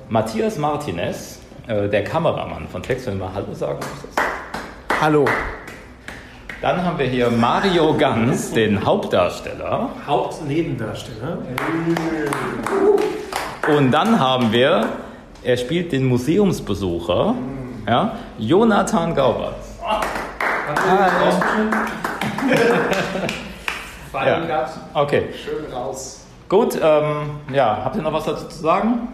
Matthias 0.09 0.57
Martinez, 0.57 1.41
äh, 1.67 1.87
der 1.89 2.03
Kameramann 2.03 2.67
von 2.69 2.83
Tex. 2.83 3.07
Wenn 3.07 3.19
wir 3.19 3.35
Hallo 3.35 3.53
sagen, 3.53 3.79
das 3.81 5.01
Hallo. 5.03 5.27
Dann 6.63 6.83
haben 6.83 6.99
wir 6.99 7.07
hier 7.07 7.31
Mario 7.31 7.95
Ganz, 7.97 8.53
den 8.53 8.85
Hauptdarsteller. 8.85 9.91
Hauptnebendarsteller. 10.07 11.39
Und 13.77 13.91
dann 13.91 14.19
haben 14.19 14.51
wir, 14.53 14.89
er 15.43 15.57
spielt 15.59 15.93
den 15.93 16.07
Museumsbesucher, 16.07 17.35
ja, 17.87 18.17
Jonathan 18.39 19.15
Gaubert. 19.15 19.57
Weingart, 24.13 24.71
Okay, 24.95 25.25
schön 25.33 25.73
raus. 25.73 26.20
Gut. 26.51 26.75
Ähm, 26.75 27.31
ja, 27.55 27.81
habt 27.83 27.97
ihr 27.97 28.03
noch 28.03 28.13
was 28.13 28.25
dazu 28.25 28.47
zu 28.47 28.59
sagen? 28.59 29.09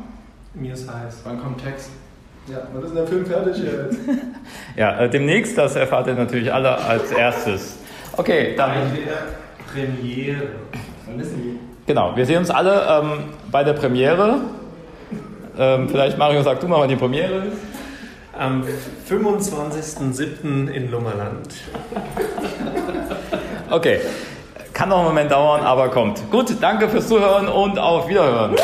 Mir 0.54 0.72
ist 0.72 0.92
heiß. 0.92 1.20
Wann 1.22 1.40
kommt 1.40 1.62
Text? 1.62 1.90
Ja, 2.48 2.58
wann 2.72 2.82
ist 2.82 2.88
denn 2.88 2.96
der 2.96 3.06
Film 3.06 3.26
fertig 3.26 3.62
jetzt? 3.62 3.98
Ja, 4.76 4.98
äh, 5.00 5.08
demnächst, 5.08 5.56
das 5.56 5.74
erfahrt 5.74 6.06
ihr 6.06 6.14
natürlich 6.14 6.52
alle 6.52 6.76
als 6.76 7.10
erstes. 7.10 7.78
Okay, 8.14 8.54
dann, 8.56 8.72
der 8.94 9.72
Premiere. 9.72 10.48
Wann 11.06 11.18
ist 11.18 11.32
die? 11.32 11.58
genau, 11.86 12.14
wir 12.14 12.26
sehen 12.26 12.38
uns 12.38 12.50
alle 12.50 12.82
ähm, 12.88 13.24
bei 13.50 13.64
der 13.64 13.72
Premiere. 13.72 14.40
Ähm, 15.58 15.88
vielleicht, 15.88 16.18
Mario, 16.18 16.42
sag 16.42 16.60
du 16.60 16.68
mal, 16.68 16.80
wann 16.80 16.90
die 16.90 16.96
Premiere 16.96 17.46
ist. 17.46 17.58
Am 18.38 18.64
25.07. 19.08 20.68
in 20.68 20.90
Lummerland. 20.90 21.54
Okay, 23.70 24.00
kann 24.76 24.90
noch 24.90 24.98
einen 24.98 25.06
Moment 25.06 25.32
dauern, 25.32 25.62
aber 25.62 25.88
kommt. 25.88 26.30
Gut, 26.30 26.54
danke 26.60 26.88
fürs 26.90 27.08
Zuhören 27.08 27.48
und 27.48 27.78
auf 27.78 28.08
Wiederhören. 28.08 28.54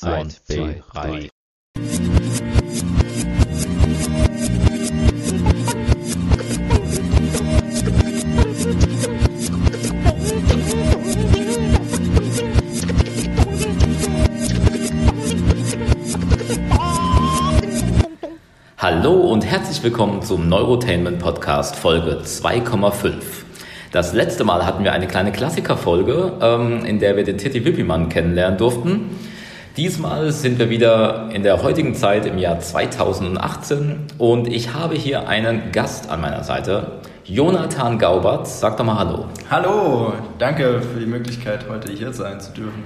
Ein, 0.00 0.30
zwei, 0.30 0.82
drei. 0.94 1.28
Herzlich 19.58 19.82
willkommen 19.82 20.22
zum 20.22 20.48
Neurotainment 20.48 21.18
Podcast 21.18 21.74
Folge 21.74 22.20
2,5. 22.22 23.14
Das 23.90 24.12
letzte 24.12 24.44
Mal 24.44 24.64
hatten 24.64 24.84
wir 24.84 24.92
eine 24.92 25.08
kleine 25.08 25.32
Klassikerfolge, 25.32 26.34
ähm, 26.40 26.84
in 26.84 27.00
der 27.00 27.16
wir 27.16 27.24
den 27.24 27.38
Titi 27.38 27.64
Wippimann 27.64 28.08
kennenlernen 28.08 28.56
durften. 28.56 29.10
Diesmal 29.76 30.30
sind 30.30 30.60
wir 30.60 30.70
wieder 30.70 31.30
in 31.32 31.42
der 31.42 31.60
heutigen 31.64 31.96
Zeit 31.96 32.24
im 32.24 32.38
Jahr 32.38 32.60
2018 32.60 33.96
und 34.16 34.46
ich 34.46 34.74
habe 34.74 34.94
hier 34.94 35.28
einen 35.28 35.72
Gast 35.72 36.08
an 36.08 36.20
meiner 36.20 36.44
Seite, 36.44 37.00
Jonathan 37.24 37.98
Gaubert. 37.98 38.46
Sag 38.46 38.76
doch 38.76 38.84
mal 38.84 38.96
Hallo. 38.96 39.24
Hallo, 39.50 40.12
danke 40.38 40.82
für 40.82 41.00
die 41.00 41.06
Möglichkeit, 41.06 41.66
heute 41.68 41.90
hier 41.90 42.12
sein 42.12 42.38
zu 42.40 42.52
dürfen. 42.52 42.84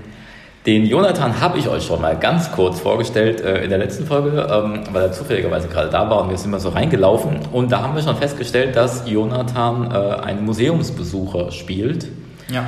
Den 0.64 0.86
Jonathan 0.86 1.40
habe 1.40 1.58
ich 1.58 1.68
euch 1.68 1.84
schon 1.84 2.00
mal 2.00 2.16
ganz 2.16 2.52
kurz 2.52 2.78
vorgestellt 2.78 3.40
äh, 3.40 3.64
in 3.64 3.70
der 3.70 3.78
letzten 3.80 4.06
Folge, 4.06 4.46
ähm, 4.48 4.84
weil 4.92 5.02
er 5.02 5.12
zufälligerweise 5.12 5.66
gerade 5.66 5.90
da 5.90 6.08
war 6.08 6.22
und 6.22 6.30
wir 6.30 6.38
sind 6.38 6.52
mal 6.52 6.60
so 6.60 6.68
reingelaufen. 6.68 7.40
Und 7.50 7.72
da 7.72 7.82
haben 7.82 7.96
wir 7.96 8.02
schon 8.02 8.16
festgestellt, 8.16 8.76
dass 8.76 9.08
Jonathan 9.10 9.90
äh, 9.90 10.22
einen 10.22 10.44
Museumsbesucher 10.44 11.50
spielt 11.50 12.06
Ja, 12.48 12.64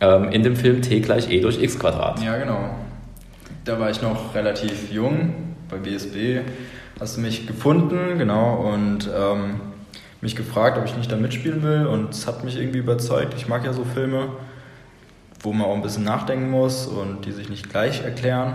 ähm, 0.00 0.30
in 0.30 0.42
dem 0.42 0.56
Film 0.56 0.82
T 0.82 0.98
gleich 0.98 1.30
E 1.30 1.40
durch 1.40 1.62
X 1.62 1.78
Quadrat. 1.78 2.20
ja 2.20 2.36
genau. 2.38 2.70
Da 3.64 3.78
war 3.78 3.90
ich 3.90 4.02
noch 4.02 4.34
relativ 4.34 4.90
jung, 4.90 5.34
bei 5.70 5.76
BSB. 5.76 6.40
Hast 6.98 7.16
du 7.16 7.20
mich 7.20 7.46
gefunden, 7.46 8.18
genau, 8.18 8.68
und 8.72 9.08
ähm, 9.16 9.60
mich 10.20 10.34
gefragt, 10.34 10.76
ob 10.76 10.84
ich 10.86 10.96
nicht 10.96 11.12
da 11.12 11.16
mitspielen 11.16 11.62
will. 11.62 11.86
Und 11.86 12.10
es 12.10 12.26
hat 12.26 12.42
mich 12.42 12.58
irgendwie 12.58 12.78
überzeugt. 12.78 13.34
Ich 13.36 13.46
mag 13.46 13.64
ja 13.64 13.72
so 13.72 13.84
Filme, 13.84 14.30
wo 15.42 15.52
man 15.52 15.66
auch 15.66 15.74
ein 15.74 15.82
bisschen 15.82 16.04
nachdenken 16.04 16.50
muss 16.50 16.86
und 16.86 17.24
die 17.24 17.32
sich 17.32 17.48
nicht 17.48 17.68
gleich 17.70 18.04
erklären. 18.04 18.54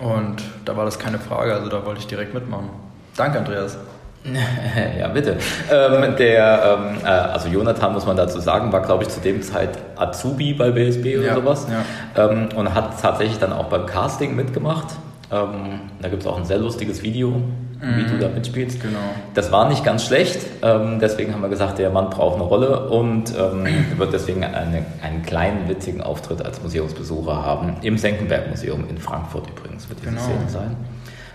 Und 0.00 0.42
da 0.64 0.76
war 0.76 0.84
das 0.84 0.98
keine 0.98 1.18
Frage, 1.18 1.54
also 1.54 1.68
da 1.68 1.84
wollte 1.86 2.00
ich 2.00 2.06
direkt 2.06 2.34
mitmachen. 2.34 2.68
Danke, 3.16 3.38
Andreas. 3.38 3.78
ja, 4.98 5.06
bitte. 5.08 5.36
Ähm, 5.70 6.16
der, 6.16 6.78
ähm, 6.78 6.96
äh, 7.04 7.06
also 7.08 7.48
Jonathan, 7.48 7.92
muss 7.92 8.04
man 8.06 8.16
dazu 8.16 8.40
sagen, 8.40 8.72
war, 8.72 8.82
glaube 8.82 9.04
ich, 9.04 9.08
zu 9.08 9.20
dem 9.20 9.40
Zeit 9.40 9.78
Azubi 9.94 10.52
bei 10.52 10.70
BSB 10.72 11.18
oder 11.18 11.26
Ja, 11.28 11.34
sowas. 11.36 11.66
ja. 11.70 12.24
Ähm, 12.30 12.48
und 12.56 12.74
hat 12.74 13.00
tatsächlich 13.00 13.38
dann 13.38 13.52
auch 13.52 13.66
beim 13.66 13.86
Casting 13.86 14.34
mitgemacht. 14.34 14.88
Ähm, 15.30 15.80
da 16.02 16.08
gibt 16.08 16.22
es 16.22 16.28
auch 16.28 16.36
ein 16.38 16.44
sehr 16.44 16.58
lustiges 16.58 17.02
Video, 17.04 17.40
wie 17.80 18.04
du 18.04 18.18
da 18.18 18.28
mitspielst. 18.28 18.80
Genau. 18.80 18.98
Das 19.34 19.52
war 19.52 19.68
nicht 19.68 19.84
ganz 19.84 20.04
schlecht, 20.04 20.38
ähm, 20.62 20.98
deswegen 21.00 21.32
haben 21.34 21.42
wir 21.42 21.48
gesagt, 21.48 21.78
der 21.78 21.90
Mann 21.90 22.10
braucht 22.10 22.36
eine 22.36 22.44
Rolle 22.44 22.88
und 22.88 23.32
ähm, 23.38 23.66
wird 23.98 24.12
deswegen 24.12 24.44
eine, 24.44 24.84
einen 25.02 25.22
kleinen 25.22 25.68
witzigen 25.68 26.00
Auftritt 26.00 26.44
als 26.44 26.62
Museumsbesucher 26.62 27.44
haben. 27.44 27.76
Im 27.82 27.98
Senckenberg-Museum 27.98 28.88
in 28.88 28.98
Frankfurt 28.98 29.48
übrigens 29.50 29.88
wird 29.88 30.00
diese 30.00 30.10
Genau. 30.10 30.22
Szene 30.22 30.48
sein. 30.48 30.76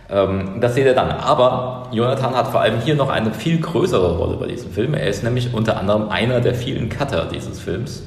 Ähm, 0.09 0.59
das 0.59 0.75
seht 0.75 0.85
ihr 0.85 0.95
dann. 0.95 1.11
Aber 1.11 1.87
Jonathan 1.91 2.35
hat 2.35 2.47
vor 2.47 2.61
allem 2.61 2.79
hier 2.81 2.95
noch 2.95 3.09
eine 3.09 3.31
viel 3.33 3.59
größere 3.61 4.17
Rolle 4.17 4.37
bei 4.37 4.47
diesem 4.47 4.71
Film. 4.71 4.93
Er 4.93 5.07
ist 5.07 5.23
nämlich 5.23 5.53
unter 5.53 5.77
anderem 5.77 6.09
einer 6.09 6.41
der 6.41 6.53
vielen 6.55 6.89
Cutter 6.89 7.27
dieses 7.31 7.59
Films 7.59 8.03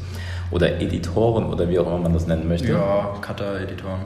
oder 0.50 0.80
Editoren 0.80 1.46
oder 1.46 1.68
wie 1.70 1.78
auch 1.78 1.86
immer 1.86 1.98
man 1.98 2.12
das 2.12 2.26
nennen 2.26 2.46
möchte. 2.48 2.72
Ja, 2.72 3.14
Cutter-Editoren. 3.20 4.00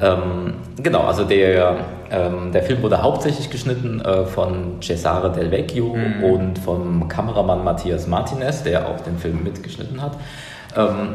Ähm, 0.00 0.54
genau, 0.82 1.00
also 1.02 1.24
der, 1.24 1.76
ähm, 2.12 2.52
der 2.52 2.62
Film 2.62 2.82
wurde 2.82 3.02
hauptsächlich 3.02 3.50
geschnitten 3.50 4.00
äh, 4.00 4.24
von 4.26 4.80
Cesare 4.82 5.32
Del 5.32 5.50
Vecchio 5.50 5.96
Mhm. 5.96 6.24
und 6.24 6.58
vom 6.58 7.08
Kameramann 7.08 7.64
Matthias 7.64 8.06
Martinez, 8.06 8.62
der 8.62 8.86
auch 8.88 9.00
den 9.00 9.18
Film 9.18 9.42
mitgeschnitten 9.42 10.00
hat. 10.02 10.12
Ähm, 10.76 11.14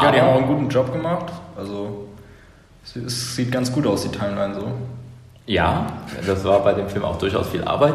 Ja, 0.00 0.10
die 0.10 0.20
haben 0.20 0.30
auch 0.30 0.36
einen 0.38 0.46
guten 0.46 0.68
Job 0.68 0.92
gemacht. 0.92 1.26
Also 1.56 2.06
es, 2.84 2.96
es 2.96 3.36
sieht 3.36 3.52
ganz 3.52 3.70
gut 3.72 3.86
aus, 3.86 4.02
die 4.02 4.08
Timeline 4.16 4.54
so. 4.54 4.66
Ja, 5.46 5.86
das 6.26 6.44
war 6.44 6.60
bei 6.64 6.72
dem 6.72 6.88
Film 6.88 7.04
auch 7.04 7.16
durchaus 7.18 7.48
viel 7.48 7.62
Arbeit. 7.64 7.94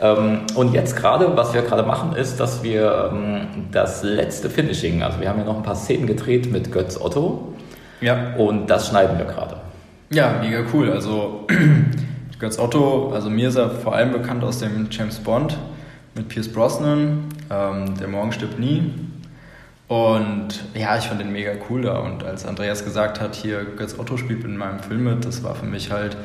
Ähm, 0.00 0.40
und 0.56 0.72
jetzt 0.74 0.96
gerade, 0.96 1.36
was 1.36 1.54
wir 1.54 1.62
gerade 1.62 1.82
machen, 1.84 2.14
ist, 2.14 2.38
dass 2.40 2.62
wir 2.62 3.10
ähm, 3.12 3.40
das 3.72 4.02
letzte 4.02 4.50
Finishing, 4.50 5.02
also 5.02 5.20
wir 5.20 5.28
haben 5.28 5.38
ja 5.38 5.44
noch 5.44 5.56
ein 5.56 5.62
paar 5.62 5.76
Szenen 5.76 6.06
gedreht 6.06 6.50
mit 6.52 6.70
Götz 6.72 7.00
Otto 7.00 7.54
Ja. 8.00 8.34
und 8.36 8.66
das 8.68 8.88
schneiden 8.88 9.16
wir 9.18 9.26
gerade. 9.26 9.56
Ja, 10.12 10.40
mega 10.42 10.62
cool. 10.74 10.90
Also 10.90 11.46
Götz 12.38 12.58
Otto, 12.58 13.12
also 13.14 13.30
mir 13.30 13.48
ist 13.48 13.56
er 13.56 13.70
vor 13.70 13.94
allem 13.94 14.12
bekannt 14.12 14.44
aus 14.44 14.58
dem 14.58 14.88
James 14.90 15.18
Bond 15.18 15.58
mit 16.14 16.28
Pierce 16.28 16.52
Brosnan, 16.52 17.24
ähm, 17.48 17.96
Der 17.98 18.08
Morgen 18.08 18.30
stirbt 18.30 18.58
nie. 18.58 18.92
Und 19.88 20.64
ja, 20.74 20.98
ich 20.98 21.04
fand 21.04 21.20
den 21.20 21.32
mega 21.32 21.52
cool 21.70 21.82
da. 21.82 21.98
Und 21.98 22.24
als 22.24 22.44
Andreas 22.44 22.84
gesagt 22.84 23.22
hat, 23.22 23.34
hier 23.34 23.64
Götz 23.64 23.98
Otto 23.98 24.18
spielt 24.18 24.44
in 24.44 24.58
meinem 24.58 24.80
Film 24.80 25.04
mit, 25.04 25.24
das 25.24 25.42
war 25.44 25.54
für 25.54 25.64
mich 25.64 25.90
halt, 25.90 26.18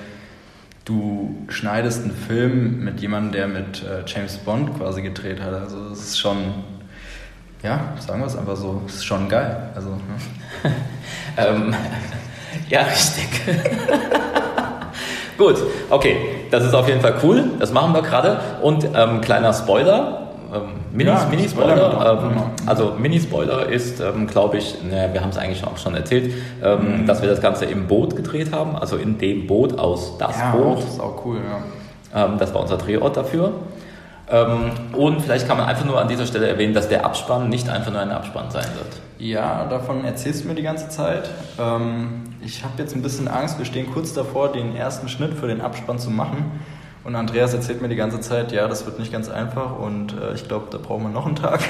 du 0.84 1.46
schneidest 1.48 2.04
einen 2.04 2.12
Film 2.12 2.84
mit 2.84 3.00
jemandem, 3.00 3.32
der 3.32 3.48
mit 3.48 3.84
äh, 3.84 4.04
James 4.06 4.38
Bond 4.38 4.78
quasi 4.78 5.02
gedreht 5.02 5.42
hat. 5.42 5.54
Also 5.54 5.88
das 5.90 6.00
ist 6.00 6.20
schon, 6.20 6.38
ja, 7.64 7.94
sagen 8.06 8.20
wir 8.20 8.28
es 8.28 8.36
einfach 8.36 8.58
so, 8.58 8.82
es 8.86 8.96
ist 8.96 9.06
schon 9.06 9.30
geil. 9.30 9.70
Also, 9.76 9.92
ne? 9.92 10.72
Ähm, 11.38 11.76
ja, 12.70 12.82
richtig. 12.82 13.28
Gut, 15.38 15.56
okay, 15.90 16.18
das 16.50 16.64
ist 16.66 16.74
auf 16.74 16.88
jeden 16.88 17.02
Fall 17.02 17.16
cool, 17.24 17.44
das 17.60 17.72
machen 17.72 17.94
wir 17.94 18.02
gerade. 18.02 18.40
Und 18.62 18.88
ähm, 18.96 19.22
kleiner 19.22 19.54
Spoiler, 19.54 20.30
ähm, 20.52 20.62
Mini, 20.92 21.10
Ja, 21.12 21.28
Mini-Spoiler, 21.30 21.92
Spoiler, 21.92 22.20
ähm, 22.24 22.30
genau. 22.30 22.50
also 22.66 22.94
Mini-Spoiler 22.98 23.68
ist, 23.68 24.00
ähm, 24.00 24.26
glaube 24.26 24.58
ich, 24.58 24.82
ne, 24.84 25.10
wir 25.12 25.22
haben 25.22 25.30
es 25.30 25.38
eigentlich 25.38 25.64
auch 25.64 25.78
schon 25.78 25.94
erzählt, 25.94 26.34
ähm, 26.64 27.02
Mhm. 27.02 27.06
dass 27.06 27.22
wir 27.22 27.30
das 27.30 27.40
Ganze 27.42 27.66
im 27.66 27.86
Boot 27.88 28.16
gedreht 28.16 28.52
haben, 28.52 28.76
also 28.76 28.96
in 28.98 29.20
dem 29.20 29.46
Boot 29.46 29.78
aus 29.78 30.18
das 30.18 30.40
ja, 30.40 30.52
Boot. 30.56 30.80
das 30.80 30.86
ist 30.94 31.00
auch 31.00 31.24
cool, 31.26 31.38
ja. 31.38 32.26
Ähm, 32.26 32.38
das 32.40 32.52
war 32.56 32.62
unser 32.62 32.78
Drehort 32.78 33.16
dafür. 33.18 33.52
Ähm, 34.30 34.72
und 34.94 35.22
vielleicht 35.22 35.48
kann 35.48 35.58
man 35.58 35.68
einfach 35.68 35.86
nur 35.86 36.00
an 36.00 36.08
dieser 36.08 36.26
Stelle 36.26 36.48
erwähnen, 36.48 36.74
dass 36.74 36.90
der 36.90 37.06
Abspann 37.06 37.50
nicht 37.50 37.70
einfach 37.70 37.92
nur 37.92 38.02
ein 38.02 38.12
Abspann 38.12 38.52
sein 38.52 38.68
wird. 38.76 39.00
Ja, 39.20 39.66
davon 39.66 40.04
erzählst 40.04 40.44
du 40.44 40.50
mir 40.50 40.56
die 40.56 40.64
ganze 40.64 40.90
Zeit. 40.90 41.30
Ähm, 41.60 42.24
ich 42.42 42.64
habe 42.64 42.74
jetzt 42.78 42.96
ein 42.96 43.02
bisschen 43.02 43.28
Angst, 43.28 43.58
wir 43.58 43.66
stehen 43.66 43.92
kurz 43.92 44.14
davor, 44.14 44.52
den 44.52 44.76
ersten 44.76 45.08
Schnitt 45.08 45.34
für 45.34 45.48
den 45.48 45.62
Abspann 45.62 45.98
zu 45.98 46.10
machen. 46.10 46.60
Und 47.04 47.16
Andreas 47.16 47.54
erzählt 47.54 47.82
mir 47.82 47.88
die 47.88 47.96
ganze 47.96 48.20
Zeit, 48.20 48.52
ja, 48.52 48.68
das 48.68 48.86
wird 48.86 49.00
nicht 49.00 49.14
ganz 49.14 49.30
einfach 49.30 49.80
und 49.80 50.14
äh, 50.14 50.34
ich 50.34 50.46
glaube, 50.48 50.68
da 50.72 50.78
brauchen 50.78 51.04
wir 51.04 51.10
noch 51.10 51.26
einen 51.26 51.38
Tag. 51.38 51.62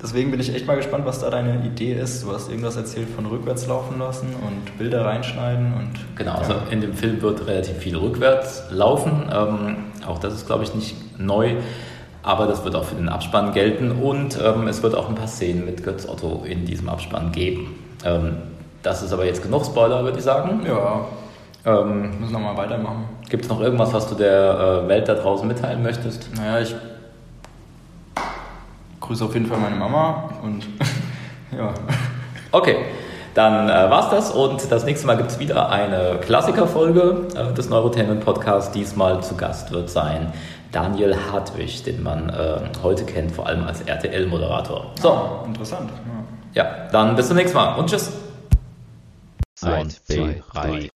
Deswegen 0.00 0.30
bin 0.30 0.38
ich 0.38 0.54
echt 0.54 0.66
mal 0.66 0.76
gespannt, 0.76 1.04
was 1.06 1.18
da 1.20 1.28
deine 1.30 1.64
Idee 1.66 1.94
ist. 1.94 2.22
Du 2.22 2.32
hast 2.32 2.48
irgendwas 2.48 2.76
erzählt 2.76 3.08
von 3.08 3.26
rückwärts 3.26 3.66
laufen 3.66 3.98
lassen 3.98 4.28
und 4.46 4.78
Bilder 4.78 5.04
reinschneiden 5.04 5.72
und. 5.74 6.16
Genau, 6.16 6.34
also 6.34 6.54
in 6.70 6.80
dem 6.80 6.94
Film 6.94 7.20
wird 7.20 7.46
relativ 7.48 7.78
viel 7.78 7.96
rückwärts 7.96 8.64
laufen. 8.70 9.24
Ähm, 9.32 9.76
auch 10.06 10.18
das 10.20 10.34
ist, 10.34 10.46
glaube 10.46 10.62
ich, 10.62 10.74
nicht 10.74 11.18
neu. 11.18 11.56
Aber 12.22 12.46
das 12.46 12.64
wird 12.64 12.76
auch 12.76 12.84
für 12.84 12.94
den 12.96 13.08
Abspann 13.08 13.52
gelten 13.52 13.90
und 13.90 14.38
ähm, 14.42 14.68
es 14.68 14.82
wird 14.82 14.94
auch 14.94 15.08
ein 15.08 15.14
paar 15.14 15.28
Szenen 15.28 15.64
mit 15.64 15.82
Götz 15.82 16.06
Otto 16.08 16.44
in 16.46 16.64
diesem 16.64 16.88
Abspann 16.88 17.32
geben. 17.32 17.74
Ähm, 18.04 18.36
das 18.82 19.02
ist 19.02 19.12
aber 19.12 19.24
jetzt 19.24 19.42
genug 19.42 19.64
Spoiler, 19.64 20.04
würde 20.04 20.18
ich 20.18 20.24
sagen. 20.24 20.60
Ja, 20.66 21.06
Ähm, 21.66 22.20
müssen 22.20 22.32
wir 22.32 22.38
mal 22.38 22.56
weitermachen. 22.56 23.04
Gibt 23.28 23.44
es 23.44 23.50
noch 23.50 23.60
irgendwas, 23.60 23.92
was 23.92 24.08
du 24.08 24.14
der 24.14 24.84
äh, 24.84 24.88
Welt 24.88 25.08
da 25.08 25.14
draußen 25.14 25.46
mitteilen 25.46 25.82
möchtest? 25.82 26.28
Naja, 26.36 26.60
ich 26.60 26.74
grüße 29.08 29.24
auf 29.24 29.34
jeden 29.34 29.46
Fall 29.46 29.58
meine 29.58 29.76
Mama 29.76 30.30
und 30.42 30.66
ja. 31.56 31.72
Okay, 32.52 32.76
dann 33.34 33.68
äh, 33.68 33.90
war's 33.90 34.10
das 34.10 34.30
und 34.30 34.70
das 34.70 34.84
nächste 34.84 35.06
Mal 35.06 35.16
gibt 35.16 35.30
es 35.30 35.38
wieder 35.38 35.70
eine 35.70 36.18
Klassikerfolge 36.20 37.26
äh, 37.34 37.54
des 37.54 37.70
Neurotainment 37.70 38.22
Podcasts. 38.22 38.70
Diesmal 38.70 39.22
zu 39.22 39.34
Gast 39.34 39.72
wird 39.72 39.88
sein 39.88 40.32
Daniel 40.72 41.16
Hartwig, 41.32 41.82
den 41.84 42.02
man 42.02 42.28
äh, 42.28 42.60
heute 42.82 43.04
kennt, 43.04 43.32
vor 43.32 43.46
allem 43.46 43.64
als 43.64 43.80
RTL-Moderator. 43.80 44.92
So, 45.00 45.40
Interessant. 45.46 45.90
Ja. 46.54 46.64
ja, 46.64 46.88
dann 46.92 47.16
bis 47.16 47.28
zum 47.28 47.36
nächsten 47.38 47.56
Mal 47.56 47.76
und 47.76 47.88
tschüss. 47.88 48.12
1, 49.62 50.04
2, 50.04 50.42
3. 50.52 50.88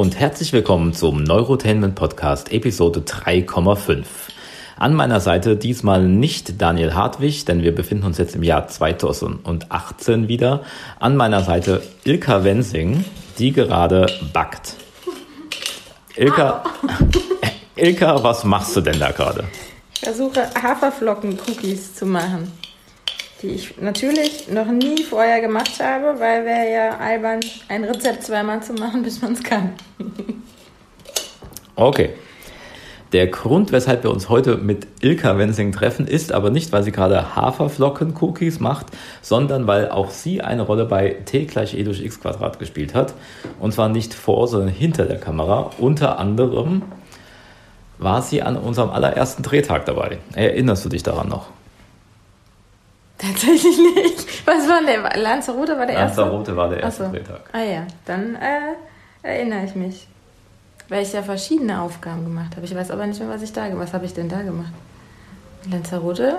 und 0.00 0.18
herzlich 0.18 0.54
willkommen 0.54 0.94
zum 0.94 1.22
Neurotainment 1.22 1.94
Podcast 1.94 2.50
Episode 2.52 3.00
3,5. 3.00 4.06
An 4.78 4.94
meiner 4.94 5.20
Seite 5.20 5.58
diesmal 5.58 6.08
nicht 6.08 6.62
Daniel 6.62 6.94
Hartwig, 6.94 7.44
denn 7.44 7.62
wir 7.62 7.74
befinden 7.74 8.06
uns 8.06 8.16
jetzt 8.16 8.34
im 8.34 8.42
Jahr 8.42 8.66
2018 8.66 10.26
wieder. 10.26 10.64
An 11.00 11.18
meiner 11.18 11.42
Seite 11.44 11.82
Ilka 12.04 12.44
Wensing, 12.44 13.04
die 13.38 13.52
gerade 13.52 14.06
backt. 14.32 14.76
Ilka, 16.16 16.64
Ilka, 17.76 18.24
was 18.24 18.44
machst 18.44 18.74
du 18.74 18.80
denn 18.80 18.98
da 18.98 19.10
gerade? 19.10 19.44
Ich 19.92 20.00
versuche 20.00 20.48
Haferflocken-Cookies 20.54 21.94
zu 21.94 22.06
machen, 22.06 22.50
die 23.42 23.48
ich 23.48 23.80
natürlich 23.80 24.48
noch 24.48 24.66
nie 24.66 25.02
vorher 25.02 25.40
gemacht 25.40 25.80
habe, 25.82 26.18
weil 26.20 26.44
wäre 26.44 26.72
ja 26.72 26.98
albern, 26.98 27.40
ein 27.68 27.84
Rezept 27.84 28.24
zweimal 28.24 28.62
zu 28.62 28.72
machen, 28.74 29.02
bis 29.02 29.22
man 29.22 29.32
es 29.32 29.42
kann. 29.42 29.72
Okay. 31.76 32.10
Der 33.12 33.26
Grund, 33.26 33.72
weshalb 33.72 34.02
wir 34.02 34.10
uns 34.10 34.28
heute 34.28 34.58
mit 34.58 34.86
Ilka 35.00 35.38
Wensing 35.38 35.72
treffen, 35.72 36.06
ist 36.06 36.30
aber 36.30 36.50
nicht, 36.50 36.72
weil 36.72 36.82
sie 36.82 36.92
gerade 36.92 37.34
Haferflocken-Cookies 37.34 38.60
macht, 38.60 38.86
sondern 39.22 39.66
weil 39.66 39.90
auch 39.90 40.10
sie 40.10 40.42
eine 40.42 40.60
Rolle 40.60 40.84
bei 40.84 41.16
T 41.24 41.46
gleich 41.46 41.74
E 41.74 41.82
durch 41.82 42.04
X 42.04 42.20
Quadrat 42.20 42.58
gespielt 42.58 42.94
hat. 42.94 43.14
Und 43.58 43.72
zwar 43.72 43.88
nicht 43.88 44.12
vor, 44.12 44.46
sondern 44.46 44.68
hinter 44.68 45.06
der 45.06 45.18
Kamera. 45.18 45.70
Unter 45.78 46.18
anderem 46.18 46.82
war 47.98 48.20
sie 48.20 48.42
an 48.42 48.56
unserem 48.58 48.90
allerersten 48.90 49.42
Drehtag 49.42 49.86
dabei. 49.86 50.18
Erinnerst 50.34 50.84
du 50.84 50.90
dich 50.90 51.02
daran 51.02 51.28
noch? 51.28 51.48
Tatsächlich 53.20 53.76
nicht. 53.96 54.46
Was 54.46 54.66
war 54.66 54.78
denn 54.78 55.02
der? 55.02 55.20
Lanzarote 55.20 55.76
war 55.76 55.84
der 55.84 55.96
erste? 55.96 56.22
Lanzarote 56.22 56.56
war 56.56 56.70
der 56.70 56.80
erste 56.80 57.04
Ach 57.04 57.06
so. 57.08 57.12
Drehtag. 57.12 57.40
Ah 57.52 57.62
ja, 57.62 57.86
dann 58.06 58.34
äh, 58.36 58.74
erinnere 59.22 59.64
ich 59.66 59.74
mich. 59.74 60.06
Weil 60.88 61.02
ich 61.02 61.12
ja 61.12 61.22
verschiedene 61.22 61.82
Aufgaben 61.82 62.24
gemacht 62.24 62.56
habe. 62.56 62.64
Ich 62.64 62.74
weiß 62.74 62.90
aber 62.90 63.06
nicht 63.06 63.20
mehr, 63.20 63.28
was 63.28 63.42
ich 63.42 63.52
da 63.52 63.68
gemacht 63.68 63.74
habe. 63.74 63.86
Was 63.86 63.92
habe 63.94 64.06
ich 64.06 64.14
denn 64.14 64.28
da 64.28 64.42
gemacht? 64.42 64.72
Lanzarote? 65.70 66.38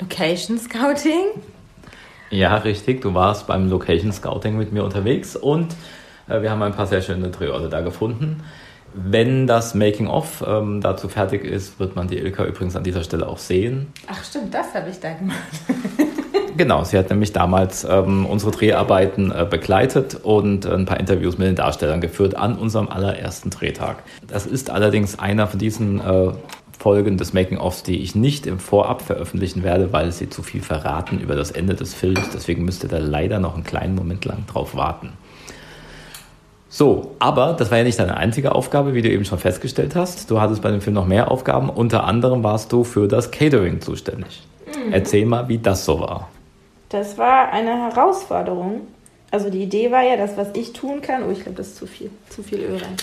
Location 0.00 0.58
Scouting? 0.58 1.26
Ja, 2.30 2.56
richtig. 2.56 3.00
Du 3.00 3.14
warst 3.14 3.46
beim 3.46 3.70
Location 3.70 4.12
Scouting 4.12 4.58
mit 4.58 4.72
mir 4.72 4.82
unterwegs 4.82 5.36
und 5.36 5.74
äh, 6.28 6.42
wir 6.42 6.50
haben 6.50 6.62
ein 6.62 6.74
paar 6.74 6.88
sehr 6.88 7.02
schöne 7.02 7.28
Drehorte 7.28 7.68
da 7.68 7.80
gefunden. 7.80 8.42
Wenn 8.94 9.46
das 9.46 9.74
Making-of 9.74 10.44
ähm, 10.46 10.80
dazu 10.80 11.08
fertig 11.08 11.44
ist, 11.44 11.80
wird 11.80 11.96
man 11.96 12.08
die 12.08 12.18
Ilka 12.18 12.44
übrigens 12.44 12.76
an 12.76 12.84
dieser 12.84 13.02
Stelle 13.02 13.28
auch 13.28 13.38
sehen. 13.38 13.92
Ach 14.06 14.22
stimmt, 14.24 14.54
das 14.54 14.72
habe 14.74 14.90
ich 14.90 15.00
da 15.00 15.12
gemacht. 15.12 15.38
Genau, 16.56 16.84
sie 16.84 16.96
hat 16.98 17.10
nämlich 17.10 17.32
damals 17.32 17.84
ähm, 17.84 18.26
unsere 18.26 18.52
Dreharbeiten 18.52 19.32
äh, 19.32 19.46
begleitet 19.48 20.14
und 20.22 20.66
ein 20.66 20.86
paar 20.86 21.00
Interviews 21.00 21.38
mit 21.38 21.48
den 21.48 21.56
Darstellern 21.56 22.00
geführt 22.00 22.36
an 22.36 22.56
unserem 22.56 22.88
allerersten 22.88 23.50
Drehtag. 23.50 24.02
Das 24.28 24.46
ist 24.46 24.70
allerdings 24.70 25.18
einer 25.18 25.46
von 25.48 25.58
diesen 25.58 26.00
äh, 26.00 26.32
Folgen 26.78 27.16
des 27.16 27.32
Making-ofs, 27.32 27.82
die 27.82 28.00
ich 28.00 28.14
nicht 28.14 28.46
im 28.46 28.58
Vorab 28.58 29.02
veröffentlichen 29.02 29.62
werde, 29.62 29.92
weil 29.92 30.12
sie 30.12 30.28
zu 30.28 30.42
viel 30.42 30.60
verraten 30.60 31.18
über 31.18 31.34
das 31.34 31.50
Ende 31.50 31.74
des 31.74 31.94
Films. 31.94 32.30
Deswegen 32.32 32.64
müsst 32.64 32.84
ihr 32.84 32.88
da 32.88 32.98
leider 32.98 33.38
noch 33.38 33.54
einen 33.54 33.64
kleinen 33.64 33.94
Moment 33.94 34.24
lang 34.24 34.46
drauf 34.46 34.76
warten. 34.76 35.12
So, 36.76 37.14
aber 37.20 37.52
das 37.52 37.70
war 37.70 37.78
ja 37.78 37.84
nicht 37.84 38.00
deine 38.00 38.16
einzige 38.16 38.52
Aufgabe, 38.52 38.94
wie 38.94 39.02
du 39.02 39.08
eben 39.08 39.24
schon 39.24 39.38
festgestellt 39.38 39.94
hast. 39.94 40.28
Du 40.28 40.40
hattest 40.40 40.60
bei 40.60 40.72
dem 40.72 40.80
Film 40.80 40.94
noch 40.94 41.06
mehr 41.06 41.30
Aufgaben. 41.30 41.70
Unter 41.70 42.02
anderem 42.02 42.42
warst 42.42 42.72
du 42.72 42.82
für 42.82 43.06
das 43.06 43.30
Catering 43.30 43.80
zuständig. 43.80 44.42
Erzähl 44.90 45.24
mal, 45.24 45.46
wie 45.46 45.58
das 45.58 45.84
so 45.84 46.00
war. 46.00 46.30
Das 46.88 47.16
war 47.16 47.52
eine 47.52 47.70
Herausforderung. 47.76 48.80
Also 49.30 49.50
die 49.50 49.62
Idee 49.62 49.92
war 49.92 50.02
ja, 50.02 50.16
das, 50.16 50.36
was 50.36 50.48
ich 50.54 50.72
tun 50.72 51.00
kann. 51.00 51.22
Oh, 51.22 51.30
ich 51.30 51.44
glaube, 51.44 51.58
das 51.58 51.68
ist 51.68 51.76
zu 51.76 51.86
viel, 51.86 52.10
zu 52.28 52.42
viel 52.42 52.58
Öl 52.58 52.78
rein. 52.78 52.96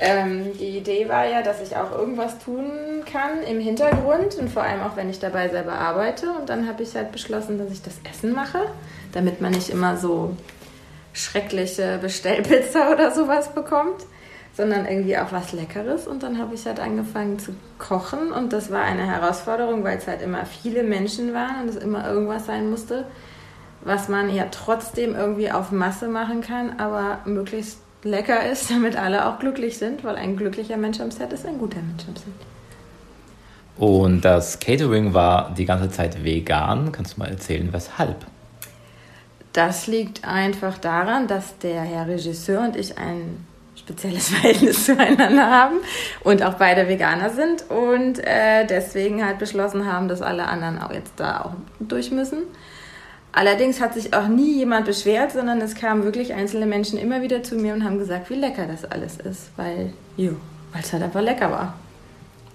Ähm, 0.00 0.58
die 0.58 0.78
Idee 0.78 1.08
war 1.08 1.24
ja, 1.24 1.42
dass 1.42 1.62
ich 1.62 1.76
auch 1.76 1.96
irgendwas 1.96 2.40
tun 2.40 2.64
kann 3.06 3.44
im 3.48 3.60
Hintergrund 3.60 4.34
und 4.40 4.50
vor 4.50 4.64
allem 4.64 4.80
auch, 4.80 4.96
wenn 4.96 5.08
ich 5.08 5.20
dabei 5.20 5.48
selber 5.48 5.74
arbeite. 5.74 6.26
Und 6.40 6.48
dann 6.48 6.66
habe 6.66 6.82
ich 6.82 6.96
halt 6.96 7.12
beschlossen, 7.12 7.56
dass 7.58 7.70
ich 7.70 7.82
das 7.82 7.94
Essen 8.02 8.32
mache, 8.32 8.62
damit 9.12 9.40
man 9.40 9.52
nicht 9.52 9.70
immer 9.70 9.96
so 9.96 10.36
schreckliche 11.12 11.98
Bestellpizza 12.00 12.90
oder 12.92 13.10
sowas 13.10 13.54
bekommt, 13.54 14.06
sondern 14.54 14.86
irgendwie 14.86 15.16
auch 15.18 15.32
was 15.32 15.52
Leckeres. 15.52 16.06
Und 16.06 16.22
dann 16.22 16.38
habe 16.38 16.54
ich 16.54 16.66
halt 16.66 16.80
angefangen 16.80 17.38
zu 17.38 17.54
kochen 17.78 18.32
und 18.32 18.52
das 18.52 18.70
war 18.70 18.82
eine 18.82 19.06
Herausforderung, 19.06 19.84
weil 19.84 19.98
es 19.98 20.06
halt 20.06 20.22
immer 20.22 20.44
viele 20.46 20.82
Menschen 20.82 21.34
waren 21.34 21.62
und 21.62 21.68
es 21.68 21.76
immer 21.76 22.08
irgendwas 22.08 22.46
sein 22.46 22.70
musste, 22.70 23.06
was 23.82 24.08
man 24.08 24.34
ja 24.34 24.46
trotzdem 24.50 25.14
irgendwie 25.14 25.50
auf 25.50 25.72
Masse 25.72 26.08
machen 26.08 26.40
kann, 26.40 26.78
aber 26.78 27.18
möglichst 27.24 27.78
lecker 28.04 28.50
ist, 28.50 28.70
damit 28.70 28.96
alle 28.96 29.26
auch 29.26 29.38
glücklich 29.38 29.78
sind, 29.78 30.04
weil 30.04 30.16
ein 30.16 30.36
glücklicher 30.36 30.76
Mensch 30.76 31.00
am 31.00 31.10
Set 31.10 31.32
ist 31.32 31.46
ein 31.46 31.58
guter 31.58 31.80
Mensch 31.80 32.04
am 32.06 32.16
Set. 32.16 32.32
Und 33.78 34.20
das 34.22 34.60
Catering 34.60 35.14
war 35.14 35.54
die 35.56 35.64
ganze 35.64 35.88
Zeit 35.90 36.22
vegan. 36.22 36.92
Kannst 36.92 37.16
du 37.16 37.20
mal 37.20 37.30
erzählen, 37.30 37.72
weshalb? 37.72 38.26
Das 39.52 39.86
liegt 39.86 40.24
einfach 40.24 40.78
daran, 40.78 41.26
dass 41.26 41.58
der 41.58 41.82
Herr 41.82 42.08
Regisseur 42.08 42.62
und 42.62 42.76
ich 42.76 42.96
ein 42.98 43.46
spezielles 43.76 44.28
Verhältnis 44.30 44.86
zueinander 44.86 45.50
haben 45.50 45.76
und 46.24 46.42
auch 46.42 46.54
beide 46.54 46.88
Veganer 46.88 47.30
sind 47.30 47.64
und 47.70 48.18
äh, 48.18 48.66
deswegen 48.66 49.24
halt 49.24 49.38
beschlossen 49.38 49.90
haben, 49.90 50.08
dass 50.08 50.22
alle 50.22 50.46
anderen 50.46 50.80
auch 50.80 50.92
jetzt 50.92 51.12
da 51.16 51.42
auch 51.42 51.52
durch 51.80 52.10
müssen. 52.10 52.44
Allerdings 53.32 53.80
hat 53.80 53.94
sich 53.94 54.14
auch 54.14 54.28
nie 54.28 54.58
jemand 54.58 54.84
beschwert, 54.84 55.32
sondern 55.32 55.60
es 55.62 55.74
kamen 55.74 56.04
wirklich 56.04 56.34
einzelne 56.34 56.66
Menschen 56.66 56.98
immer 56.98 57.22
wieder 57.22 57.42
zu 57.42 57.56
mir 57.56 57.72
und 57.72 57.82
haben 57.82 57.98
gesagt, 57.98 58.28
wie 58.28 58.34
lecker 58.34 58.66
das 58.66 58.84
alles 58.84 59.16
ist, 59.16 59.50
weil 59.56 59.92
es 60.78 60.92
halt 60.92 61.02
einfach 61.02 61.22
lecker 61.22 61.50
war. 61.50 61.74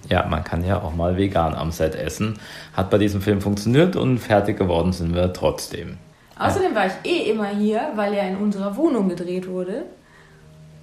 Ja, 0.08 0.26
man 0.28 0.44
kann 0.44 0.64
ja 0.64 0.82
auch 0.82 0.94
mal 0.94 1.18
vegan 1.18 1.56
am 1.56 1.72
Set 1.72 1.96
essen. 1.96 2.40
Hat 2.74 2.92
bei 2.92 3.00
diesem 3.00 3.22
Film 3.22 3.42
funktioniert 3.42 3.96
und 3.96 4.20
fertig 4.20 4.58
geworden 4.58 4.94
sind 4.94 5.16
wir 5.16 5.34
trotzdem. 5.34 5.98
Außerdem 6.40 6.76
war 6.76 6.86
ich 6.86 6.94
eh 7.04 7.30
immer 7.30 7.48
hier, 7.48 7.92
weil 7.96 8.14
er 8.14 8.28
in 8.30 8.38
unserer 8.38 8.76
Wohnung 8.76 9.10
gedreht 9.10 9.48
wurde. 9.48 9.84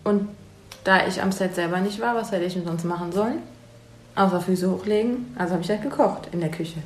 Und 0.03 0.29
da 0.85 1.07
ich 1.07 1.23
am 1.23 1.33
Set 1.33 1.55
selber 1.55 1.81
nicht 1.81 2.01
war, 2.01 2.15
was 2.15 2.33
hätte 2.33 2.45
ich 2.45 2.55
denn 2.55 2.65
sonst 2.65 2.85
machen 2.85 3.13
sollen? 3.13 3.39
Außer 4.17 4.41
Füße 4.41 4.71
hochlegen. 4.71 5.35
Also 5.39 5.55
habe 5.55 5.63
ich 5.63 5.71
halt 5.71 5.83
gekocht 5.83 6.29
in 6.33 6.41
der 6.41 6.51
Küche. 6.51 6.81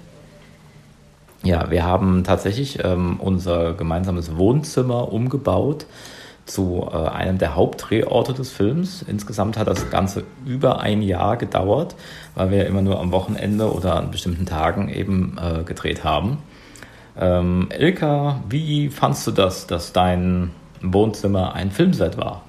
Ja, 1.43 1.71
wir 1.71 1.85
haben 1.85 2.25
tatsächlich 2.25 2.83
ähm, 2.85 3.19
unser 3.21 3.75
gemeinsames 3.75 4.37
Wohnzimmer 4.37 5.13
umgebaut 5.13 5.87
zu 6.47 6.89
äh, 6.91 6.97
einem 6.97 7.39
der 7.39 7.55
Hauptdrehorte 7.55 8.33
des 8.33 8.51
Films. 8.51 9.05
Insgesamt 9.07 9.57
hat 9.57 9.69
das 9.69 9.91
Ganze 9.91 10.25
über 10.47 10.81
ein 10.81 11.03
Jahr 11.03 11.37
gedauert, 11.37 11.95
weil 12.35 12.51
wir 12.51 12.67
immer 12.67 12.83
nur 12.83 12.99
am 12.99 13.13
Wochenende 13.13 13.73
oder 13.73 13.97
an 13.97 14.11
bestimmten 14.11 14.47
Tagen 14.47 14.89
eben 14.89 15.37
äh, 15.41 15.63
gedreht 15.63 16.05
haben. 16.05 16.39
Ähm, 17.19 17.69
Ilka, 17.77 18.43
wie 18.49 18.91
fandst 18.91 19.27
du 19.27 19.33
das, 19.33 19.67
dass 19.67 19.93
dein 19.93 20.53
Wohnzimmer 20.83 21.55
ein 21.55 21.71
Filmset 21.71 22.17
war? 22.17 22.43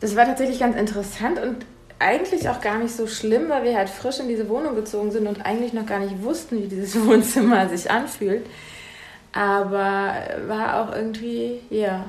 Das 0.00 0.14
war 0.14 0.24
tatsächlich 0.24 0.60
ganz 0.60 0.76
interessant 0.76 1.40
und 1.40 1.66
eigentlich 1.98 2.48
auch 2.48 2.60
gar 2.60 2.78
nicht 2.78 2.94
so 2.94 3.08
schlimm, 3.08 3.48
weil 3.48 3.64
wir 3.64 3.76
halt 3.76 3.88
frisch 3.88 4.20
in 4.20 4.28
diese 4.28 4.48
Wohnung 4.48 4.76
gezogen 4.76 5.10
sind 5.10 5.26
und 5.26 5.44
eigentlich 5.44 5.72
noch 5.72 5.86
gar 5.86 5.98
nicht 5.98 6.22
wussten, 6.22 6.62
wie 6.62 6.68
dieses 6.68 6.94
Wohnzimmer 7.06 7.68
sich 7.68 7.90
anfühlt. 7.90 8.46
Aber 9.32 10.14
war 10.46 10.80
auch 10.80 10.94
irgendwie, 10.94 11.60
ja, 11.70 12.04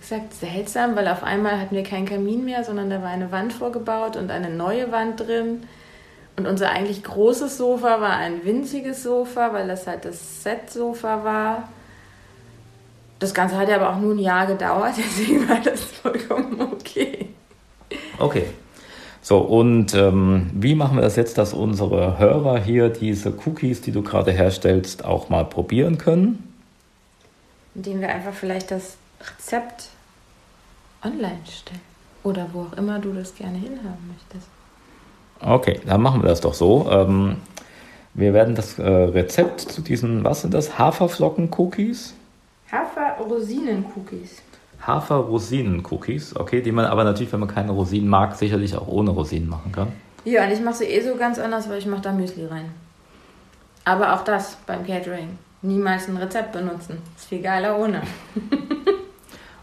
gesagt, 0.00 0.34
seltsam, 0.34 0.96
weil 0.96 1.08
auf 1.08 1.22
einmal 1.22 1.60
hatten 1.60 1.74
wir 1.74 1.82
keinen 1.82 2.06
Kamin 2.06 2.44
mehr, 2.44 2.64
sondern 2.64 2.90
da 2.90 3.02
war 3.02 3.10
eine 3.10 3.32
Wand 3.32 3.52
vorgebaut 3.52 4.16
und 4.16 4.30
eine 4.30 4.50
neue 4.50 4.92
Wand 4.92 5.20
drin. 5.20 5.64
Und 6.36 6.46
unser 6.46 6.70
eigentlich 6.70 7.02
großes 7.02 7.56
Sofa 7.56 8.00
war 8.00 8.16
ein 8.16 8.44
winziges 8.44 9.02
Sofa, 9.02 9.52
weil 9.52 9.68
das 9.68 9.86
halt 9.86 10.04
das 10.04 10.42
Set-Sofa 10.42 11.24
war. 11.24 11.68
Das 13.18 13.32
Ganze 13.32 13.56
hat 13.56 13.70
ja 13.70 13.76
aber 13.76 13.90
auch 13.90 14.00
nur 14.00 14.14
ein 14.14 14.18
Jahr 14.18 14.46
gedauert, 14.46 14.94
deswegen 14.98 15.48
war 15.48 15.60
das 15.60 15.82
vollkommen 15.82 16.60
okay. 16.60 17.30
Okay. 18.18 18.44
So, 19.22 19.38
und 19.38 19.94
ähm, 19.94 20.50
wie 20.52 20.76
machen 20.76 20.98
wir 20.98 21.02
das 21.02 21.16
jetzt, 21.16 21.36
dass 21.36 21.52
unsere 21.52 22.18
Hörer 22.18 22.60
hier 22.60 22.90
diese 22.90 23.32
Cookies, 23.44 23.80
die 23.80 23.90
du 23.90 24.02
gerade 24.02 24.30
herstellst, 24.30 25.04
auch 25.04 25.30
mal 25.30 25.44
probieren 25.44 25.98
können? 25.98 26.54
Indem 27.74 28.00
wir 28.00 28.08
einfach 28.08 28.34
vielleicht 28.34 28.70
das 28.70 28.96
Rezept 29.20 29.88
online 31.02 31.40
stellen. 31.50 31.80
Oder 32.22 32.46
wo 32.52 32.62
auch 32.62 32.72
immer 32.74 33.00
du 33.00 33.12
das 33.12 33.34
gerne 33.34 33.58
hinhaben 33.58 34.14
möchtest. 34.14 34.48
Okay, 35.40 35.80
dann 35.86 36.02
machen 36.02 36.22
wir 36.22 36.28
das 36.28 36.40
doch 36.40 36.54
so. 36.54 36.88
Ähm, 36.90 37.36
wir 38.14 38.32
werden 38.32 38.54
das 38.54 38.78
äh, 38.78 38.82
Rezept 38.82 39.60
zu 39.60 39.82
diesen, 39.82 40.24
was 40.24 40.42
sind 40.42 40.54
das? 40.54 40.78
Haferflocken-Cookies? 40.78 42.14
Hafer-Rosinen-Cookies. 42.72 44.42
Hafer-Rosinen-Cookies, 44.86 46.36
okay, 46.36 46.60
die 46.60 46.72
man 46.72 46.86
aber 46.86 47.04
natürlich, 47.04 47.32
wenn 47.32 47.40
man 47.40 47.48
keine 47.48 47.72
Rosinen 47.72 48.08
mag, 48.08 48.36
sicherlich 48.36 48.76
auch 48.76 48.88
ohne 48.88 49.10
Rosinen 49.10 49.48
machen 49.48 49.72
kann. 49.72 49.92
Ja, 50.24 50.44
und 50.44 50.52
ich 50.52 50.60
mache 50.60 50.76
sie 50.76 50.84
eh 50.84 51.00
so 51.00 51.16
ganz 51.16 51.38
anders, 51.38 51.68
weil 51.68 51.78
ich 51.78 51.86
mache 51.86 52.02
da 52.02 52.12
Müsli 52.12 52.46
rein. 52.46 52.72
Aber 53.84 54.14
auch 54.14 54.24
das 54.24 54.56
beim 54.66 54.84
Catering. 54.86 55.38
Niemals 55.62 56.08
ein 56.08 56.16
Rezept 56.16 56.52
benutzen. 56.52 56.98
Ist 57.16 57.28
viel 57.28 57.42
geiler 57.42 57.78
ohne. 57.78 58.02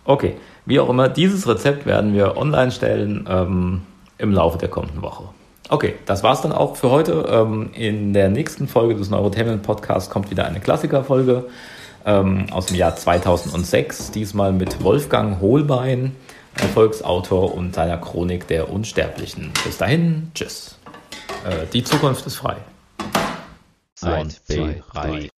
Okay, 0.06 0.36
wie 0.66 0.80
auch 0.82 0.90
immer, 0.90 1.08
dieses 1.08 1.48
Rezept 1.48 1.86
werden 1.86 2.14
wir 2.14 2.36
online 2.36 2.72
stellen 2.72 3.26
ähm, 3.30 3.84
im 4.18 4.34
Laufe 4.34 4.58
der 4.58 4.68
kommenden 4.68 5.02
Woche. 5.02 5.30
Okay, 5.74 5.96
das 6.06 6.22
war's 6.22 6.44
dann 6.44 6.52
auch 6.52 6.76
für 6.76 6.92
heute. 6.92 7.26
Ähm, 7.28 7.72
in 7.74 8.14
der 8.14 8.30
nächsten 8.30 8.68
Folge 8.68 8.94
des 8.94 9.10
Neurotainment 9.10 9.64
Podcasts 9.64 10.08
kommt 10.08 10.30
wieder 10.30 10.46
eine 10.46 10.60
Klassikerfolge 10.60 11.46
ähm, 12.06 12.46
aus 12.52 12.68
dem 12.68 12.76
Jahr 12.76 12.96
2006, 12.96 14.12
diesmal 14.12 14.54
mit 14.54 14.84
Wolfgang 14.84 15.42
Hohlbein, 15.42 16.16
Erfolgsautor 16.62 17.56
und 17.56 17.74
seiner 17.74 17.98
Chronik 17.98 18.46
der 18.46 18.70
Unsterblichen. 18.70 19.52
Bis 19.66 19.80
dahin, 19.80 20.30
tschüss. 20.36 20.78
Äh, 21.44 21.66
die 21.74 21.84
Zukunft 21.84 22.28
ist 22.28 22.36
frei. 22.36 22.58
1, 24.04 24.46
2, 24.46 24.84
3. 24.94 25.30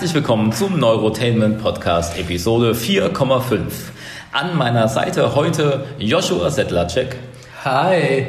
herzlich 0.00 0.14
willkommen 0.14 0.50
zum 0.50 0.78
Neurotainment 0.78 1.62
Podcast 1.62 2.18
Episode 2.18 2.72
4,5. 2.72 3.60
An 4.32 4.56
meiner 4.56 4.88
Seite 4.88 5.34
heute 5.34 5.84
Joshua 5.98 6.50
Sedlacek, 6.50 7.16
Hi. 7.66 8.26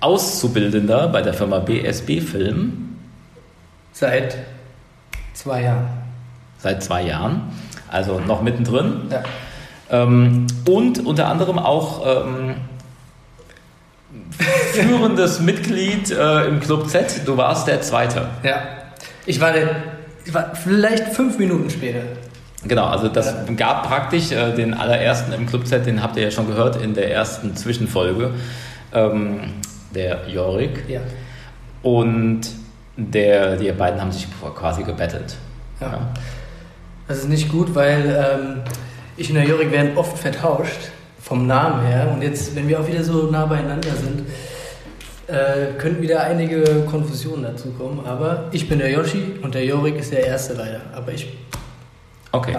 Auszubildender 0.00 1.06
bei 1.06 1.22
der 1.22 1.32
Firma 1.32 1.60
BSB 1.60 2.20
Film 2.20 2.96
Seit 3.92 4.36
zwei 5.32 5.62
Jahren. 5.62 5.86
seit 6.58 6.82
zwei 6.82 7.02
Jahren, 7.04 7.52
also 7.88 8.18
noch 8.18 8.42
mittendrin. 8.42 9.02
Ja. 9.08 9.22
Ähm, 9.90 10.48
und 10.68 11.06
unter 11.06 11.28
anderem 11.28 11.60
auch 11.60 12.04
ähm, 12.04 12.56
führendes 14.72 15.38
Mitglied 15.38 16.10
äh, 16.10 16.48
im 16.48 16.58
Club 16.58 16.88
Z. 16.88 17.22
Du 17.26 17.36
warst 17.36 17.68
der 17.68 17.80
Zweite. 17.80 18.26
Ja. 18.42 18.56
Ich 19.24 19.40
war, 19.40 19.52
der, 19.52 19.70
vielleicht 20.54 21.08
fünf 21.08 21.38
Minuten 21.38 21.70
später. 21.70 22.00
Genau, 22.64 22.86
also 22.86 23.08
das 23.08 23.34
gab 23.56 23.88
praktisch 23.88 24.30
äh, 24.30 24.54
den 24.54 24.72
allerersten 24.74 25.32
im 25.32 25.46
Club 25.46 25.66
Z, 25.66 25.84
den 25.84 26.02
habt 26.02 26.16
ihr 26.16 26.22
ja 26.24 26.30
schon 26.30 26.46
gehört 26.46 26.80
in 26.80 26.94
der 26.94 27.10
ersten 27.10 27.56
Zwischenfolge, 27.56 28.30
ähm, 28.94 29.40
der 29.94 30.28
Jorik. 30.28 30.84
Ja. 30.88 31.00
Und 31.82 32.42
der, 32.96 33.56
die 33.56 33.72
beiden 33.72 34.00
haben 34.00 34.12
sich 34.12 34.28
quasi 34.40 34.84
gebettelt. 34.84 35.36
ja. 35.80 36.12
Das 37.08 37.18
ist 37.18 37.28
nicht 37.28 37.50
gut, 37.50 37.74
weil 37.74 38.04
ähm, 38.06 38.62
ich 39.16 39.28
und 39.28 39.34
der 39.34 39.44
Jorik 39.44 39.72
werden 39.72 39.96
oft 39.96 40.16
vertauscht 40.16 40.90
vom 41.20 41.46
Namen 41.46 41.84
her. 41.84 42.10
Und 42.12 42.22
jetzt, 42.22 42.54
wenn 42.54 42.68
wir 42.68 42.80
auch 42.80 42.86
wieder 42.86 43.02
so 43.02 43.30
nah 43.30 43.46
beieinander 43.46 43.90
sind, 43.90 44.22
äh, 45.26 45.78
könnten 45.78 46.02
wieder 46.02 46.22
einige 46.22 46.62
Konfusionen 46.90 47.44
dazu 47.44 47.70
kommen. 47.70 48.04
Aber 48.06 48.44
ich 48.52 48.68
bin 48.68 48.78
der 48.78 48.90
Yoshi 48.90 49.36
und 49.42 49.54
der 49.54 49.64
Jorik 49.64 49.96
ist 49.96 50.12
der 50.12 50.26
Erste 50.26 50.54
leider. 50.54 50.80
Aber 50.94 51.12
ich 51.12 51.28
Okay. 52.32 52.56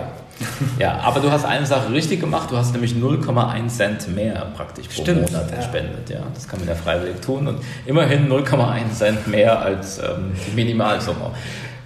Ja, 0.78 1.00
aber 1.00 1.20
du 1.20 1.32
hast 1.32 1.46
eine 1.46 1.66
Sache 1.66 1.92
richtig 1.92 2.20
gemacht, 2.20 2.52
du 2.52 2.58
hast 2.58 2.74
nämlich 2.74 2.94
0,1 2.94 3.68
Cent 3.70 4.16
mehr 4.16 4.52
praktisch 4.56 4.88
pro 4.88 5.02
Stimmt, 5.02 5.32
Monat 5.32 5.50
ja. 5.50 5.58
gespendet. 5.58 6.10
Ja, 6.10 6.20
das 6.34 6.48
kann 6.48 6.60
man 6.60 6.68
ja 6.68 6.76
freiwillig 6.76 7.22
tun 7.22 7.48
und 7.48 7.60
immerhin 7.86 8.30
0,1 8.30 8.92
Cent 8.94 9.28
mehr 9.28 9.60
als 9.60 10.00
ähm, 10.00 10.34
die 10.48 10.56
Minimalsumme. 10.56 11.32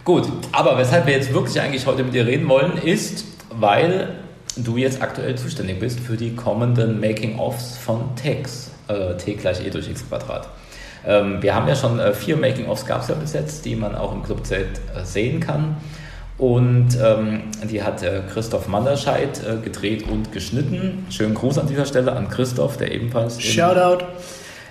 Gut, 0.03 0.27
aber 0.51 0.77
weshalb 0.77 1.05
wir 1.05 1.13
jetzt 1.13 1.33
wirklich 1.33 1.59
eigentlich 1.61 1.85
heute 1.85 2.03
mit 2.03 2.13
dir 2.13 2.25
reden 2.25 2.47
wollen, 2.49 2.77
ist, 2.77 3.25
weil 3.51 4.15
du 4.55 4.77
jetzt 4.77 5.01
aktuell 5.01 5.35
zuständig 5.35 5.79
bist 5.79 5.99
für 5.99 6.17
die 6.17 6.35
kommenden 6.35 6.99
Making-ofs 6.99 7.77
von 7.77 8.15
TX, 8.15 8.71
äh, 8.87 9.15
T 9.17 9.33
gleich 9.33 9.65
E 9.65 9.69
durch 9.69 9.89
X 9.89 10.07
Quadrat. 10.07 10.47
Ähm, 11.07 11.41
wir 11.41 11.55
haben 11.55 11.67
ja 11.67 11.75
schon 11.75 11.99
äh, 11.99 12.13
vier 12.13 12.35
Making-ofs 12.35 12.85
gab 12.85 13.01
es 13.01 13.07
ja 13.07 13.15
bis 13.15 13.33
jetzt, 13.33 13.63
die 13.63 13.75
man 13.75 13.95
auch 13.95 14.13
im 14.13 14.23
Club 14.23 14.45
Z 14.45 14.59
äh, 14.59 15.05
sehen 15.05 15.39
kann. 15.39 15.77
Und 16.37 16.89
ähm, 17.01 17.43
die 17.63 17.81
hat 17.81 18.03
äh, 18.03 18.21
Christoph 18.31 18.67
Manderscheid 18.67 19.41
äh, 19.43 19.63
gedreht 19.63 20.03
und 20.07 20.31
geschnitten. 20.31 21.07
Schönen 21.09 21.33
Gruß 21.33 21.57
an 21.57 21.67
dieser 21.67 21.85
Stelle 21.85 22.11
an 22.11 22.29
Christoph, 22.29 22.77
der 22.77 22.91
ebenfalls 22.91 23.35
im 23.35 23.41
Shoutout. 23.41 24.05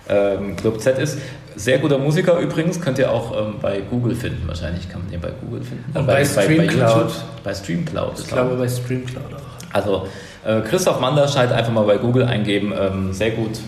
ähm, 0.08 0.54
Club 0.54 0.80
Z 0.80 0.98
ist. 0.98 1.18
Sehr 1.56 1.78
guter 1.78 1.96
Musiker 1.98 2.38
übrigens, 2.38 2.80
könnt 2.80 2.98
ihr 2.98 3.10
auch 3.10 3.36
ähm, 3.36 3.54
bei 3.60 3.80
Google 3.80 4.14
finden. 4.14 4.46
Wahrscheinlich 4.46 4.88
kann 4.90 5.00
man 5.00 5.10
den 5.10 5.20
bei 5.22 5.30
Google 5.40 5.62
finden. 5.64 5.98
Und 5.98 6.06
bei 6.06 6.24
Streamcloud. 6.24 7.12
Bei 7.42 7.54
Streamcloud. 7.54 8.20
Ich 8.20 8.26
glaube 8.28 8.52
auch. 8.52 8.58
bei 8.58 8.68
Streamcloud 8.68 9.34
auch. 9.34 9.74
Also 9.74 10.06
äh, 10.44 10.60
Christoph 10.60 11.00
Manderscheid 11.00 11.50
einfach 11.50 11.72
mal 11.72 11.84
bei 11.84 11.96
Google 11.96 12.24
eingeben. 12.24 12.72
Ähm, 12.78 13.12
sehr 13.12 13.30
gut, 13.30 13.58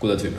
guter 0.00 0.18
Typ. 0.18 0.32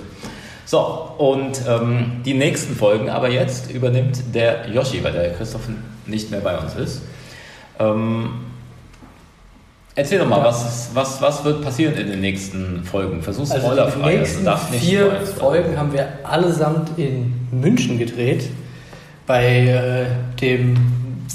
So, 0.67 0.79
und 1.17 1.61
ähm, 1.65 2.21
die 2.25 2.33
nächsten 2.33 2.75
Folgen 2.75 3.09
aber 3.09 3.29
jetzt 3.29 3.71
übernimmt 3.71 4.21
der 4.35 4.67
Yoshi, 4.69 5.01
weil 5.01 5.13
der 5.13 5.31
Christoph 5.33 5.61
nicht 6.05 6.29
mehr 6.29 6.41
bei 6.41 6.57
uns 6.57 6.75
ist. 6.75 7.01
Ähm, 7.79 8.31
erzähl 9.95 10.19
doch 10.19 10.27
mal, 10.27 10.43
was, 10.43 10.89
was, 10.93 11.21
was 11.21 11.45
wird 11.45 11.61
passieren 11.61 11.93
in 11.95 12.09
den 12.09 12.19
nächsten 12.19 12.83
Folgen? 12.83 13.21
Versuch 13.23 13.49
Also 13.49 13.65
spoilerfrei. 13.65 14.11
die 14.11 14.17
nächsten 14.17 14.43
darfst 14.43 14.71
nicht 14.71 14.83
vier. 14.83 15.11
Folgen 15.39 15.77
haben 15.77 15.93
wir 15.93 16.05
allesamt 16.23 16.97
in 16.99 17.33
München 17.51 17.97
gedreht. 17.97 18.49
Bei 19.25 19.45
äh, 19.67 20.05
dem 20.41 20.75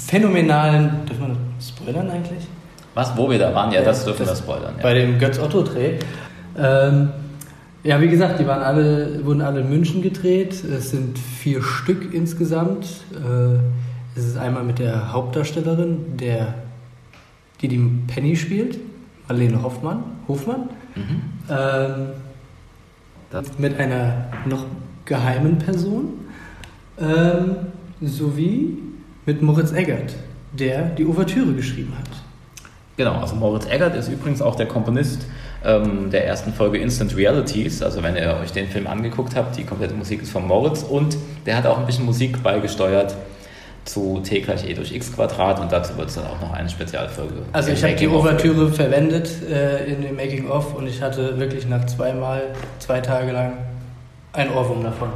phänomenalen, 0.07 1.05
dürfen 1.07 1.27
wir 1.29 1.35
das 1.57 1.69
spoilern 1.69 2.09
eigentlich? 2.11 2.43
Was, 2.93 3.17
wo 3.17 3.27
wir 3.31 3.39
da 3.39 3.53
waren? 3.55 3.71
Ja, 3.71 3.81
das 3.81 4.05
dürfen 4.05 4.19
wir 4.19 4.25
Das- 4.27 4.37
spoilern. 4.39 4.75
Ja. 4.77 4.83
Bei 4.83 4.93
dem 4.93 5.17
Götz-Otto-Dreh. 5.17 5.97
Ähm, 6.55 7.09
ja, 7.83 7.99
wie 7.99 8.07
gesagt, 8.07 8.39
die 8.39 8.47
waren 8.47 8.61
alle, 8.61 9.25
wurden 9.25 9.41
alle 9.41 9.61
in 9.61 9.69
München 9.69 10.01
gedreht. 10.01 10.63
Es 10.63 10.91
sind 10.91 11.19
vier 11.19 11.61
Stück 11.61 12.13
insgesamt. 12.13 12.85
Äh, 13.13 13.59
es 14.15 14.25
ist 14.25 14.37
einmal 14.37 14.63
mit 14.63 14.79
der 14.79 15.11
Hauptdarstellerin, 15.11 16.17
der, 16.17 16.53
die 17.61 17.67
die 17.67 17.91
Penny 18.07 18.35
spielt, 18.35 18.79
Marlene 19.27 19.61
Hoffmann, 19.61 20.03
Hofmann. 20.27 20.69
Mhm. 20.95 21.21
Ähm, 21.49 22.07
mit 23.57 23.79
einer 23.79 24.27
noch 24.45 24.65
geheimen 25.05 25.57
Person 25.57 26.13
ähm, 26.99 27.55
sowie 28.01 28.77
mit 29.25 29.41
Moritz 29.41 29.71
Eggert, 29.71 30.15
der 30.51 30.83
die 30.89 31.05
Ouvertüre 31.05 31.53
geschrieben 31.53 31.93
hat. 31.97 32.09
Genau, 32.95 33.15
also 33.15 33.35
Moritz 33.35 33.65
Eggert 33.65 33.95
ist 33.95 34.09
übrigens 34.09 34.41
auch 34.41 34.55
der 34.55 34.67
Komponist 34.67 35.25
ähm, 35.65 36.09
der 36.11 36.25
ersten 36.25 36.53
Folge 36.53 36.77
Instant 36.77 37.15
Realities. 37.15 37.81
Also 37.81 38.03
wenn 38.03 38.15
ihr 38.15 38.37
euch 38.41 38.51
den 38.51 38.67
Film 38.67 38.87
angeguckt 38.87 39.35
habt, 39.35 39.57
die 39.57 39.63
komplette 39.63 39.93
Musik 39.93 40.21
ist 40.21 40.31
von 40.31 40.47
Moritz 40.47 40.83
und 40.83 41.17
der 41.45 41.57
hat 41.57 41.65
auch 41.65 41.77
ein 41.77 41.85
bisschen 41.85 42.05
Musik 42.05 42.41
beigesteuert 42.43 43.15
zu 43.85 44.21
t 44.23 44.39
gleich 44.41 44.67
e 44.67 44.73
durch 44.73 44.93
x 44.93 45.13
Quadrat 45.13 45.59
und 45.59 45.71
dazu 45.71 45.97
wird 45.97 46.07
es 46.07 46.15
dann 46.15 46.25
auch 46.25 46.39
noch 46.39 46.53
eine 46.53 46.69
Spezialfolge. 46.69 47.33
Also 47.51 47.71
ich 47.71 47.83
habe 47.83 47.95
die 47.95 48.07
Ouvertüre 48.07 48.71
verwendet 48.71 49.29
äh, 49.49 49.85
in 49.85 50.01
dem 50.01 50.15
Making 50.15 50.49
of 50.49 50.73
und 50.73 50.87
ich 50.87 51.01
hatte 51.01 51.37
wirklich 51.37 51.67
nach 51.67 51.85
zweimal, 51.85 52.43
zwei 52.79 53.01
Tage 53.01 53.31
lang 53.31 53.57
ein 54.31 54.51
Ohrwurm 54.53 54.83
davon. 54.83 55.09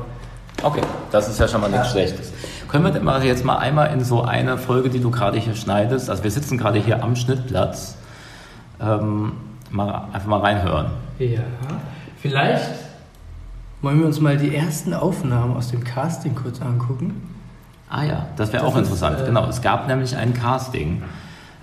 Okay, 0.64 0.82
das 1.12 1.30
ist 1.30 1.40
ja 1.40 1.48
schon 1.48 1.62
mal 1.62 1.70
nichts 1.70 1.92
Schlechtes. 1.92 2.34
Können 2.68 2.84
wir 2.84 2.92
denn 2.92 3.04
mal 3.04 3.24
jetzt 3.24 3.46
mal 3.46 3.58
einmal 3.58 3.94
in 3.94 4.04
so 4.04 4.24
eine 4.24 4.58
Folge, 4.58 4.90
die 4.90 5.00
du 5.00 5.12
gerade 5.12 5.38
hier 5.38 5.56
schneidest, 5.56 6.10
also 6.10 6.24
wir 6.24 6.32
sitzen 6.32 6.58
gerade 6.58 6.80
hier 6.80 7.04
am 7.04 7.16
Schnittplatz, 7.16 7.96
ähm, 8.82 9.34
mal, 9.72 10.08
einfach 10.14 10.28
mal 10.28 10.40
reinhören. 10.40 10.88
Ja. 11.20 11.40
Vielleicht 12.22 12.70
wollen 13.82 14.00
wir 14.00 14.06
uns 14.08 14.20
mal 14.20 14.38
die 14.38 14.56
ersten 14.56 14.94
Aufnahmen 14.94 15.56
aus 15.56 15.70
dem 15.72 15.84
Casting 15.84 16.36
kurz 16.36 16.62
angucken. 16.62 17.22
Ah 17.90 18.04
ja, 18.04 18.28
das 18.36 18.52
wäre 18.52 18.66
auch 18.66 18.76
ist, 18.76 18.84
interessant. 18.84 19.22
äh, 19.22 19.26
genau, 19.26 19.46
es 19.48 19.62
gab 19.62 19.88
nämlich 19.88 20.16
ein 20.16 20.34
Casting. 20.34 21.02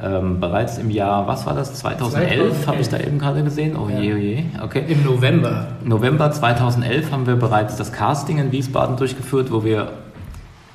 Ähm, 0.03 0.41
bereits 0.41 0.79
im 0.79 0.91
Jahr, 0.91 1.27
was 1.29 1.47
war 1.47 1.55
das, 1.55 1.73
2011, 1.75 2.65
2011. 2.65 2.67
habe 2.67 2.81
ich 2.81 2.89
da 2.89 2.99
eben 2.99 3.19
gerade 3.19 3.45
gesehen. 3.45 3.77
Oh 3.77 3.89
Ja. 3.89 4.01
je, 4.01 4.15
oh 4.15 4.17
je, 4.17 4.45
okay. 4.63 4.85
Im 4.89 5.05
November. 5.05 5.69
November 5.85 6.33
2011 6.33 7.13
haben 7.13 7.27
wir 7.27 7.37
bereits 7.37 7.77
das 7.77 7.93
Casting 7.93 8.39
in 8.39 8.51
Wiesbaden 8.51 8.97
durchgeführt, 8.97 9.53
wo 9.53 9.63
wir 9.65 9.93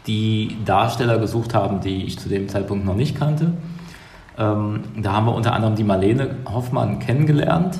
die 0.07 0.55
Darsteller 0.65 1.17
gesucht 1.19 1.53
haben, 1.53 1.81
die 1.81 2.05
ich 2.05 2.17
zu 2.17 2.29
dem 2.29 2.47
Zeitpunkt 2.47 2.85
noch 2.85 2.95
nicht 2.95 3.17
kannte. 3.17 3.51
Ähm, 4.39 4.83
da 4.95 5.11
haben 5.13 5.25
wir 5.25 5.35
unter 5.35 5.53
anderem 5.53 5.75
die 5.75 5.83
Marlene 5.83 6.37
Hoffmann 6.49 6.99
kennengelernt. 6.99 7.79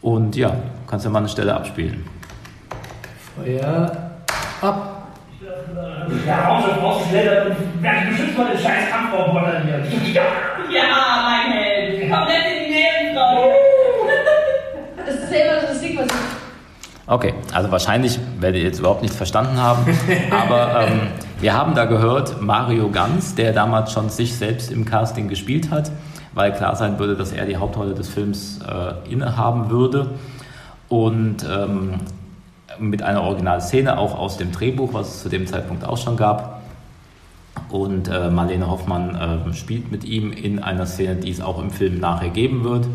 Und 0.00 0.36
ja, 0.36 0.52
kannst 0.86 1.06
du 1.06 1.10
mal 1.10 1.18
eine 1.18 1.28
Stelle 1.28 1.54
abspielen. 1.54 2.04
Feuer 3.36 4.12
ab. 4.62 4.94
Ja, 6.26 6.48
Raumschiff 6.48 6.82
rausgeschleudert 6.82 7.46
und 7.46 7.82
werde 7.82 8.06
beschützt 8.10 8.34
von 8.34 8.46
den 8.46 8.58
scheiß 8.58 8.90
Kampfrobotern 8.90 9.64
hier. 9.64 10.12
Ja, 10.12 10.22
ja, 10.70 11.24
mein 11.24 11.52
Held. 11.52 12.10
Komplett 12.10 12.44
in 12.46 12.64
die 12.64 12.74
Nebenfrau. 12.74 13.50
Das 15.04 15.14
ist 15.14 15.32
ja 15.32 15.38
immer 15.38 15.62
das 15.68 15.80
Ding, 15.80 15.98
was 15.98 16.06
ich 16.06 16.38
Okay, 17.10 17.32
also 17.54 17.70
wahrscheinlich 17.70 18.18
werdet 18.38 18.60
ihr 18.60 18.66
jetzt 18.66 18.80
überhaupt 18.80 19.00
nichts 19.00 19.16
verstanden 19.16 19.56
haben, 19.56 19.82
aber 20.30 20.82
ähm, 20.82 21.00
wir 21.40 21.54
haben 21.54 21.74
da 21.74 21.86
gehört, 21.86 22.42
Mario 22.42 22.90
Ganz, 22.90 23.34
der 23.34 23.54
damals 23.54 23.92
schon 23.92 24.10
sich 24.10 24.36
selbst 24.36 24.70
im 24.70 24.84
Casting 24.84 25.26
gespielt 25.26 25.70
hat, 25.70 25.90
weil 26.34 26.52
klar 26.52 26.76
sein 26.76 26.98
würde, 26.98 27.16
dass 27.16 27.32
er 27.32 27.46
die 27.46 27.56
Hauptrolle 27.56 27.94
des 27.94 28.10
Films 28.10 28.60
äh, 28.60 29.10
innehaben 29.10 29.70
würde 29.70 30.10
und 30.90 31.46
ähm, 31.50 31.94
mit 32.78 33.02
einer 33.02 33.22
Originalszene 33.22 33.96
auch 33.96 34.14
aus 34.18 34.36
dem 34.36 34.52
Drehbuch, 34.52 34.92
was 34.92 35.08
es 35.08 35.22
zu 35.22 35.30
dem 35.30 35.46
Zeitpunkt 35.46 35.86
auch 35.86 35.96
schon 35.96 36.18
gab. 36.18 36.60
Und 37.70 38.08
äh, 38.08 38.28
Marlene 38.28 38.70
Hoffmann 38.70 39.48
äh, 39.48 39.54
spielt 39.54 39.90
mit 39.90 40.04
ihm 40.04 40.30
in 40.30 40.58
einer 40.58 40.84
Szene, 40.84 41.16
die 41.16 41.30
es 41.30 41.40
auch 41.40 41.58
im 41.58 41.70
Film 41.70 42.00
nachher 42.00 42.28
geben 42.28 42.64
wird. 42.64 42.86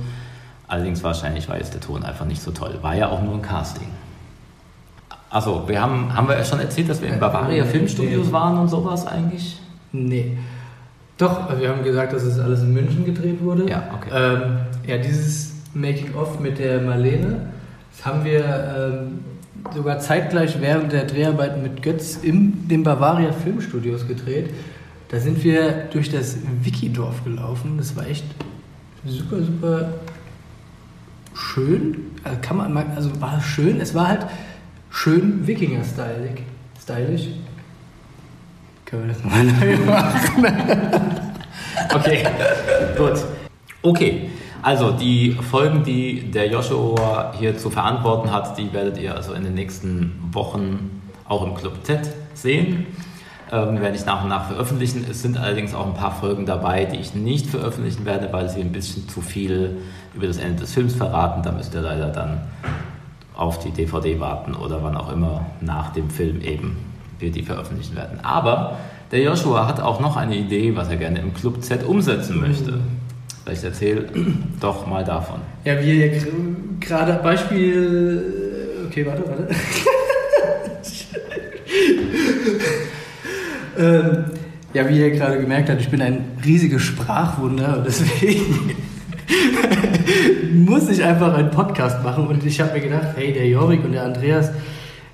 Allerdings 0.67 1.03
wahrscheinlich 1.03 1.49
war 1.49 1.57
jetzt 1.57 1.73
der 1.73 1.81
Ton 1.81 2.03
einfach 2.03 2.25
nicht 2.25 2.43
so 2.43 2.51
toll. 2.51 2.77
War 2.81 2.95
ja 2.95 3.09
auch 3.09 3.21
nur 3.21 3.33
ein 3.33 3.41
Casting. 3.41 3.87
Achso, 5.33 5.67
wir 5.67 5.81
haben, 5.81 6.15
haben 6.15 6.27
wir 6.27 6.37
ja 6.37 6.45
schon 6.45 6.59
erzählt, 6.59 6.89
dass 6.89 7.01
wir 7.01 7.09
in 7.09 7.19
Bavaria 7.19 7.65
Filmstudios 7.65 8.31
waren 8.31 8.55
und 8.59 8.67
sowas 8.67 9.07
eigentlich? 9.07 9.59
Nee. 9.91 10.37
Doch, 11.17 11.49
also 11.49 11.59
wir 11.59 11.69
haben 11.69 11.83
gesagt, 11.83 12.13
dass 12.13 12.21
es 12.21 12.37
alles 12.37 12.61
in 12.61 12.71
München 12.71 13.03
gedreht 13.03 13.41
wurde. 13.41 13.67
Ja, 13.67 13.89
okay. 13.95 14.11
Ähm, 14.13 14.57
ja, 14.85 14.99
dieses 14.99 15.53
Making-of 15.73 16.39
mit 16.39 16.59
der 16.59 16.81
Marlene, 16.81 17.47
das 17.91 18.05
haben 18.05 18.23
wir 18.23 18.43
ähm, 18.45 19.21
sogar 19.73 19.97
zeitgleich 19.97 20.61
während 20.61 20.91
der 20.91 21.05
Dreharbeiten 21.05 21.63
mit 21.63 21.81
Götz 21.81 22.19
in 22.21 22.67
den 22.67 22.83
Bavaria 22.83 23.31
Filmstudios 23.31 24.07
gedreht. 24.07 24.51
Da 25.09 25.19
sind 25.19 25.43
wir 25.43 25.85
durch 25.91 26.11
das 26.11 26.37
Wikidorf 26.61 27.23
gelaufen. 27.23 27.79
Das 27.79 27.95
war 27.95 28.05
echt 28.05 28.25
super, 29.03 29.37
super 29.41 29.93
schön. 31.33 32.11
Also 32.23 32.37
kann 32.39 32.57
man, 32.57 32.77
also 32.95 33.19
war 33.19 33.41
schön. 33.41 33.81
Es 33.81 33.95
war 33.95 34.09
halt 34.09 34.27
schön 34.93 35.45
Wikinger-stylig. 35.45 36.43
Stylisch. 36.81 37.27
Können 38.85 39.07
wir 39.07 39.13
das 39.13 39.23
mal 39.23 39.43
neu 39.43 39.77
machen? 39.85 40.45
Okay, 41.93 42.23
gut. 42.97 43.23
Okay, 43.81 44.29
also 44.61 44.91
die 44.91 45.31
Folgen, 45.31 45.83
die 45.83 46.31
der 46.31 46.47
Joshua 46.47 47.33
hier 47.37 47.57
zu 47.57 47.69
verantworten 47.69 48.31
hat, 48.31 48.57
die 48.57 48.71
werdet 48.73 48.97
ihr 48.97 49.15
also 49.15 49.33
in 49.33 49.43
den 49.43 49.55
nächsten 49.55 50.19
Wochen 50.31 51.01
auch 51.27 51.45
im 51.45 51.55
Club 51.55 51.83
Z 51.83 51.99
sehen. 52.33 52.85
Ähm, 53.51 53.81
werde 53.81 53.95
ich 53.95 54.05
nach 54.05 54.23
und 54.23 54.29
nach 54.29 54.47
veröffentlichen. 54.47 55.05
Es 55.09 55.21
sind 55.21 55.37
allerdings 55.37 55.73
auch 55.73 55.85
ein 55.85 55.93
paar 55.93 56.13
Folgen 56.15 56.45
dabei, 56.45 56.85
die 56.85 56.97
ich 56.97 57.13
nicht 57.13 57.47
veröffentlichen 57.47 58.05
werde, 58.05 58.31
weil 58.31 58.49
sie 58.49 58.61
ein 58.61 58.71
bisschen 58.71 59.07
zu 59.09 59.21
viel 59.21 59.77
über 60.15 60.27
das 60.27 60.37
Ende 60.37 60.61
des 60.61 60.73
Films 60.73 60.95
verraten. 60.95 61.43
Da 61.43 61.51
müsst 61.51 61.73
ihr 61.73 61.81
leider 61.81 62.07
dann 62.07 62.41
auf 63.43 63.59
die 63.59 63.71
DVD 63.71 64.19
warten 64.21 64.55
oder 64.55 64.81
wann 64.83 64.95
auch 64.95 65.11
immer 65.11 65.45
nach 65.59 65.91
dem 65.91 66.09
Film 66.09 66.39
eben 66.41 66.77
wir 67.19 67.29
die 67.29 67.43
veröffentlichen 67.43 67.95
werden. 67.97 68.19
Aber 68.23 68.77
der 69.11 69.21
Joshua 69.21 69.67
hat 69.67 69.81
auch 69.81 69.99
noch 69.99 70.15
eine 70.15 70.35
Idee, 70.37 70.73
was 70.77 70.87
er 70.89 70.95
gerne 70.95 71.19
im 71.19 71.33
Club 71.33 71.61
Z 71.61 71.83
umsetzen 71.85 72.39
möchte. 72.39 72.79
Vielleicht 73.43 73.63
erzähl 73.65 74.07
doch 74.61 74.87
mal 74.87 75.03
davon. 75.03 75.41
Ja, 75.65 75.77
wie 75.83 75.99
ihr 75.99 76.09
gr- 76.09 76.27
gerade 76.79 77.13
Beispiel. 77.21 78.23
Okay, 78.87 79.05
warte, 79.05 79.23
warte. 79.27 79.47
ähm, 83.77 84.25
ja, 84.73 84.87
wie 84.89 84.99
ihr 84.99 85.11
gerade 85.11 85.39
gemerkt 85.39 85.69
habt, 85.69 85.81
ich 85.81 85.89
bin 85.89 86.01
ein 86.01 86.23
riesiges 86.45 86.81
Sprachwunder 86.83 87.77
und 87.79 87.85
deswegen 87.87 88.71
muss 90.65 90.89
ich 90.89 91.03
einfach 91.03 91.33
einen 91.33 91.51
Podcast 91.51 92.03
machen. 92.03 92.27
Und 92.27 92.45
ich 92.45 92.59
habe 92.61 92.73
mir 92.73 92.81
gedacht, 92.81 93.09
hey, 93.15 93.33
der 93.33 93.47
Jorik 93.47 93.83
und 93.83 93.91
der 93.91 94.03
Andreas, 94.03 94.51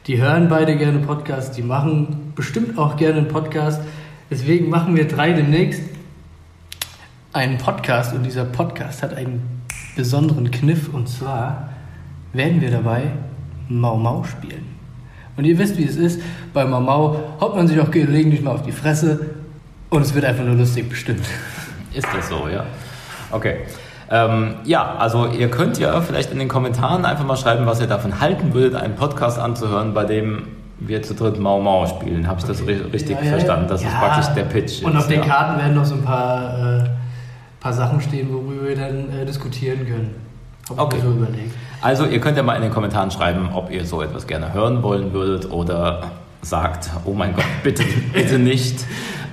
die 0.08 0.22
hören 0.22 0.48
beide 0.50 0.76
gerne 0.78 1.00
Podcasts, 1.00 1.56
die 1.56 1.62
machen 1.62 2.32
bestimmt 2.36 2.78
auch 2.78 2.96
gerne 2.96 3.20
einen 3.20 3.28
Podcast. 3.28 3.82
Deswegen 4.30 4.70
machen 4.70 4.96
wir 4.96 5.08
drei 5.08 5.34
demnächst 5.34 5.82
einen 7.34 7.58
Podcast 7.58 8.14
und 8.14 8.24
dieser 8.24 8.46
Podcast 8.46 9.04
hat 9.04 9.14
einen 9.14 9.62
besonderen 9.96 10.50
Kniff 10.52 10.92
und 10.94 11.08
zwar 11.10 11.70
werden 12.34 12.62
wir 12.62 12.72
dabei 12.72 13.12
Mau 13.68 13.98
Mau 13.98 14.24
spielen. 14.24 14.66
Und 15.38 15.46
ihr 15.46 15.58
wisst, 15.58 15.78
wie 15.78 15.84
es 15.84 15.96
ist, 15.96 16.22
bei 16.54 16.66
Mau 16.66 16.80
Mau 16.80 17.38
haut 17.40 17.56
man 17.56 17.68
sich 17.68 17.80
auch 17.80 17.92
gelegentlich 17.92 18.42
mal 18.42 18.52
auf 18.52 18.64
die 18.64 18.72
Fresse 18.72 19.36
und 19.90 20.02
es 20.02 20.14
wird 20.14 20.26
einfach 20.26 20.44
nur 20.44 20.56
lustig 20.56 20.90
bestimmt. 20.90 21.26
Ist 21.94 22.08
das 22.14 22.30
so, 22.30 22.48
ja? 22.48 22.66
Okay. 23.32 23.58
Ähm, 24.12 24.56
ja, 24.64 24.96
also 24.98 25.28
ihr 25.28 25.50
könnt 25.52 25.78
ja 25.78 26.02
vielleicht 26.02 26.32
in 26.32 26.40
den 26.40 26.48
Kommentaren 26.48 27.06
einfach 27.06 27.26
mal 27.26 27.38
schreiben, 27.38 27.66
was 27.66 27.80
ihr 27.80 27.88
davon 27.88 28.20
halten 28.20 28.54
würdet, 28.54 28.76
einen 28.82 28.96
Podcast 28.96 29.38
anzuhören, 29.38 29.94
bei 29.94 30.04
dem 30.06 30.48
wir 30.80 31.04
zu 31.04 31.14
dritt 31.14 31.40
Mau 31.40 31.60
Mau 31.62 31.86
spielen. 31.86 32.28
Habe 32.28 32.40
ich 32.40 32.46
das 32.46 32.64
ri- 32.64 32.92
richtig 32.92 33.18
Ja, 33.18 33.24
ja, 33.24 33.30
verstanden? 33.32 33.68
Das 33.68 33.82
ist 33.82 33.92
ja. 33.92 34.00
praktisch 34.00 34.34
der 34.34 34.44
Pitch. 34.44 34.82
Und 34.84 34.94
jetzt, 34.94 35.02
auf 35.04 35.08
den. 35.08 35.22
Karten 35.22 35.60
werden 35.60 35.76
noch 35.76 35.86
so 35.86 35.96
ein 35.96 36.02
paar, 36.04 36.80
äh, 36.80 36.84
paar 37.60 37.74
Sachen 37.74 38.02
stehen, 38.02 38.32
worüber 38.34 38.68
wir 38.68 38.76
dann 38.76 39.12
äh, 39.12 39.26
diskutieren 39.26 39.86
können. 39.86 40.16
Hab 40.70 40.80
Okay. 40.80 40.98
so. 41.04 41.14
Also 41.82 42.06
ihr 42.06 42.20
könnt 42.20 42.38
ja 42.38 42.44
mal 42.44 42.56
in 42.56 42.62
den 42.62 42.72
Kommentaren 42.72 43.12
schreiben, 43.12 43.50
ob 43.54 43.72
ihr 43.72 43.86
so 43.86 44.02
etwas 44.02 44.26
gerne 44.28 44.54
hören 44.54 44.82
wollen 44.84 45.14
würdet 45.14 45.52
oder 45.52 46.02
sagt, 46.42 46.90
oh 47.06 47.14
mein 47.14 47.34
Gott, 47.36 47.44
bitte, 47.64 47.84
bitte 48.14 48.40
nicht. 48.40 48.86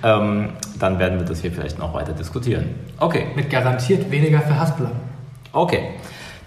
Ähm, 0.02 0.48
dann 0.78 0.98
werden 0.98 1.18
wir 1.18 1.26
das 1.26 1.40
hier 1.40 1.52
vielleicht 1.52 1.78
noch 1.78 1.94
weiter 1.94 2.12
diskutieren. 2.12 2.74
Okay, 2.98 3.26
Mit 3.34 3.50
garantiert 3.50 4.10
weniger 4.10 4.40
Verhaspeln. 4.40 4.90
okay. 5.52 5.90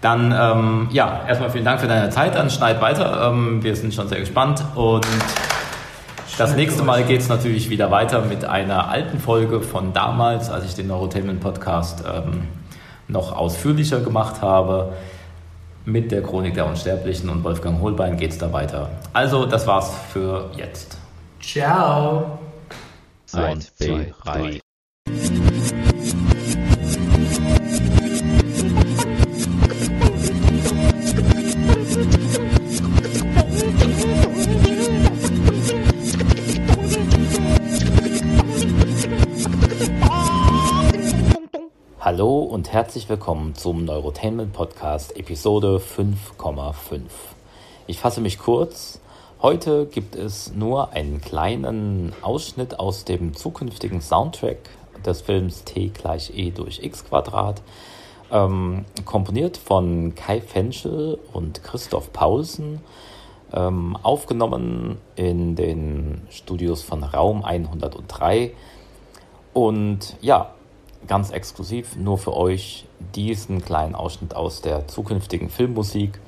Dann, 0.02 0.32
ähm, 0.32 0.88
ja, 0.92 1.26
erstmal 1.28 1.50
vielen 1.50 1.66
Dank 1.66 1.82
für 1.82 1.88
deine 1.90 2.10
Zeit. 2.10 2.34
Dann 2.34 2.50
schneid 2.50 2.80
weiter. 2.80 3.30
Ähm, 3.30 3.62
wir 3.62 3.76
sind 3.76 3.94
schon 3.94 4.08
sehr 4.08 4.22
gespannt. 4.22 4.64
Und 4.76 5.06
das 6.38 6.56
nächste 6.56 6.84
Mal 6.84 7.04
geht 7.04 7.20
es 7.20 7.28
natürlich 7.28 7.70
wieder 7.70 7.92
weiter 7.92 8.22
mit 8.22 8.46
einer 8.46 8.88
alten 8.88 9.20
Folge 9.20 9.60
von 9.60 9.92
damals, 9.92 10.50
als 10.50 10.64
ich 10.64 10.74
den 10.74 10.88
Neurotainment 10.88 11.42
Podcast 11.42 12.06
ähm, 12.08 12.44
noch 13.10 13.36
ausführlicher 13.36 14.00
gemacht 14.00 14.42
habe. 14.42 14.94
Mit 15.84 16.14
der 16.14 16.24
Chronik 16.24 16.54
der 16.54 16.66
Unsterblichen 16.66 17.30
und 17.30 17.44
Wolfgang 17.44 17.82
Holbein 17.82 18.16
geht 18.16 18.32
es 18.32 18.38
da 18.38 18.54
weiter. 18.54 18.90
Also, 19.12 19.48
das 19.48 19.68
war's 19.68 19.92
für 20.14 20.50
jetzt. 20.56 20.98
Ciao. 21.42 22.39
Eins, 23.34 23.76
zwei, 23.76 24.14
drei. 24.24 24.60
Hallo 42.00 42.40
und 42.40 42.74
herzlich 42.74 43.08
willkommen 43.10 43.54
zum 43.54 43.86
Neurotainment 43.86 44.54
Podcast 44.54 45.16
Episode 45.16 45.78
5,5. 45.78 47.02
Ich 47.86 48.00
fasse 48.00 48.22
mich 48.22 48.40
kurz. 48.40 49.00
Heute 49.42 49.86
gibt 49.86 50.18
es 50.18 50.54
nur 50.54 50.92
einen 50.92 51.22
kleinen 51.22 52.12
Ausschnitt 52.22 52.78
aus 52.78 53.06
dem 53.06 53.34
zukünftigen 53.38 54.02
Soundtrack 54.02 54.58
des 55.06 55.22
Films 55.22 55.64
T 55.64 55.92
gleich 55.94 56.34
E 56.36 56.52
durch 56.52 56.84
X 56.84 57.06
Quadrat, 57.06 57.62
ähm, 58.34 58.84
komponiert 59.06 59.56
von 59.56 60.14
Kai 60.14 60.42
Fenschel 60.42 61.20
und 61.32 61.64
Christoph 61.64 62.12
Paulsen, 62.12 62.82
ähm, 63.54 63.96
aufgenommen 64.04 64.98
in 65.16 65.56
den 65.56 66.24
Studios 66.30 66.84
von 66.84 67.02
Raum 67.06 67.46
103 67.46 68.52
und 69.54 70.18
ja, 70.20 70.54
ganz 71.08 71.32
exklusiv 71.32 71.96
nur 71.96 72.18
für 72.18 72.36
euch 72.36 72.88
diesen 73.16 73.64
kleinen 73.64 73.96
Ausschnitt 73.96 74.36
aus 74.36 74.60
der 74.60 74.90
zukünftigen 74.90 75.50
Filmmusik. 75.50 76.20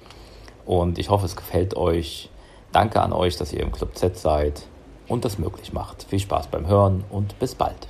Und 0.66 0.98
ich 0.98 1.10
hoffe, 1.10 1.26
es 1.26 1.36
gefällt 1.36 1.76
euch. 1.76 2.30
Danke 2.72 3.02
an 3.02 3.12
euch, 3.12 3.36
dass 3.36 3.52
ihr 3.52 3.62
im 3.62 3.72
Club 3.72 3.98
Z 3.98 4.18
seid 4.18 4.64
und 5.08 5.26
das 5.26 5.38
möglich 5.38 5.74
macht. 5.74 6.04
Viel 6.04 6.20
Spaß 6.20 6.48
beim 6.48 6.68
Hören 6.68 7.04
und 7.10 7.38
bis 7.40 7.56
bald. 7.56 7.88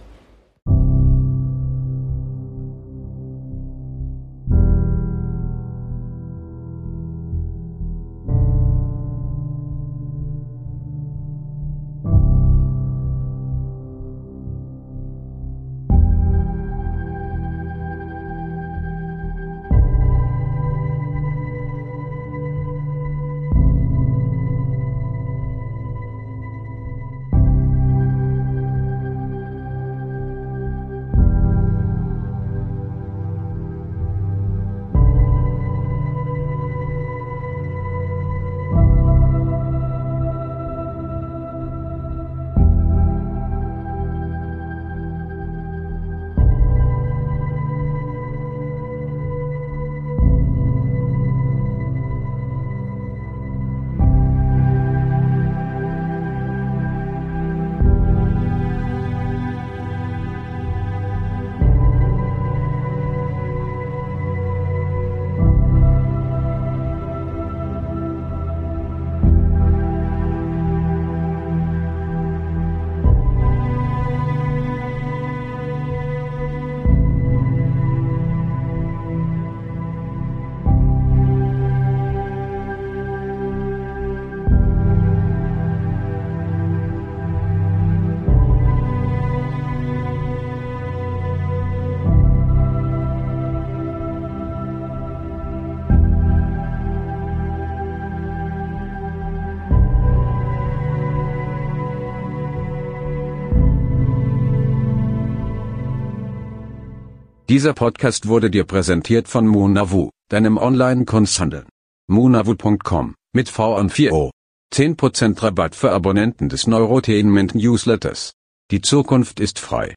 Dieser 107.52 107.74
Podcast 107.74 108.30
wurde 108.30 108.50
dir 108.50 108.64
präsentiert 108.64 109.28
von 109.28 109.46
Moonavu, 109.46 110.10
deinem 110.30 110.56
Online-Kunsthandel. 110.56 111.66
Moonavu.com, 112.08 113.14
mit 113.34 113.50
V 113.50 113.78
und 113.78 113.92
4O. 113.92 114.30
10% 114.74 115.44
Rabatt 115.44 115.76
für 115.76 115.92
Abonnenten 115.92 116.48
des 116.48 116.66
Neurotainment 116.66 117.54
Newsletters. 117.54 118.32
Die 118.72 118.80
Zukunft 118.80 119.42
ist 119.42 119.60
frei. 119.60 119.90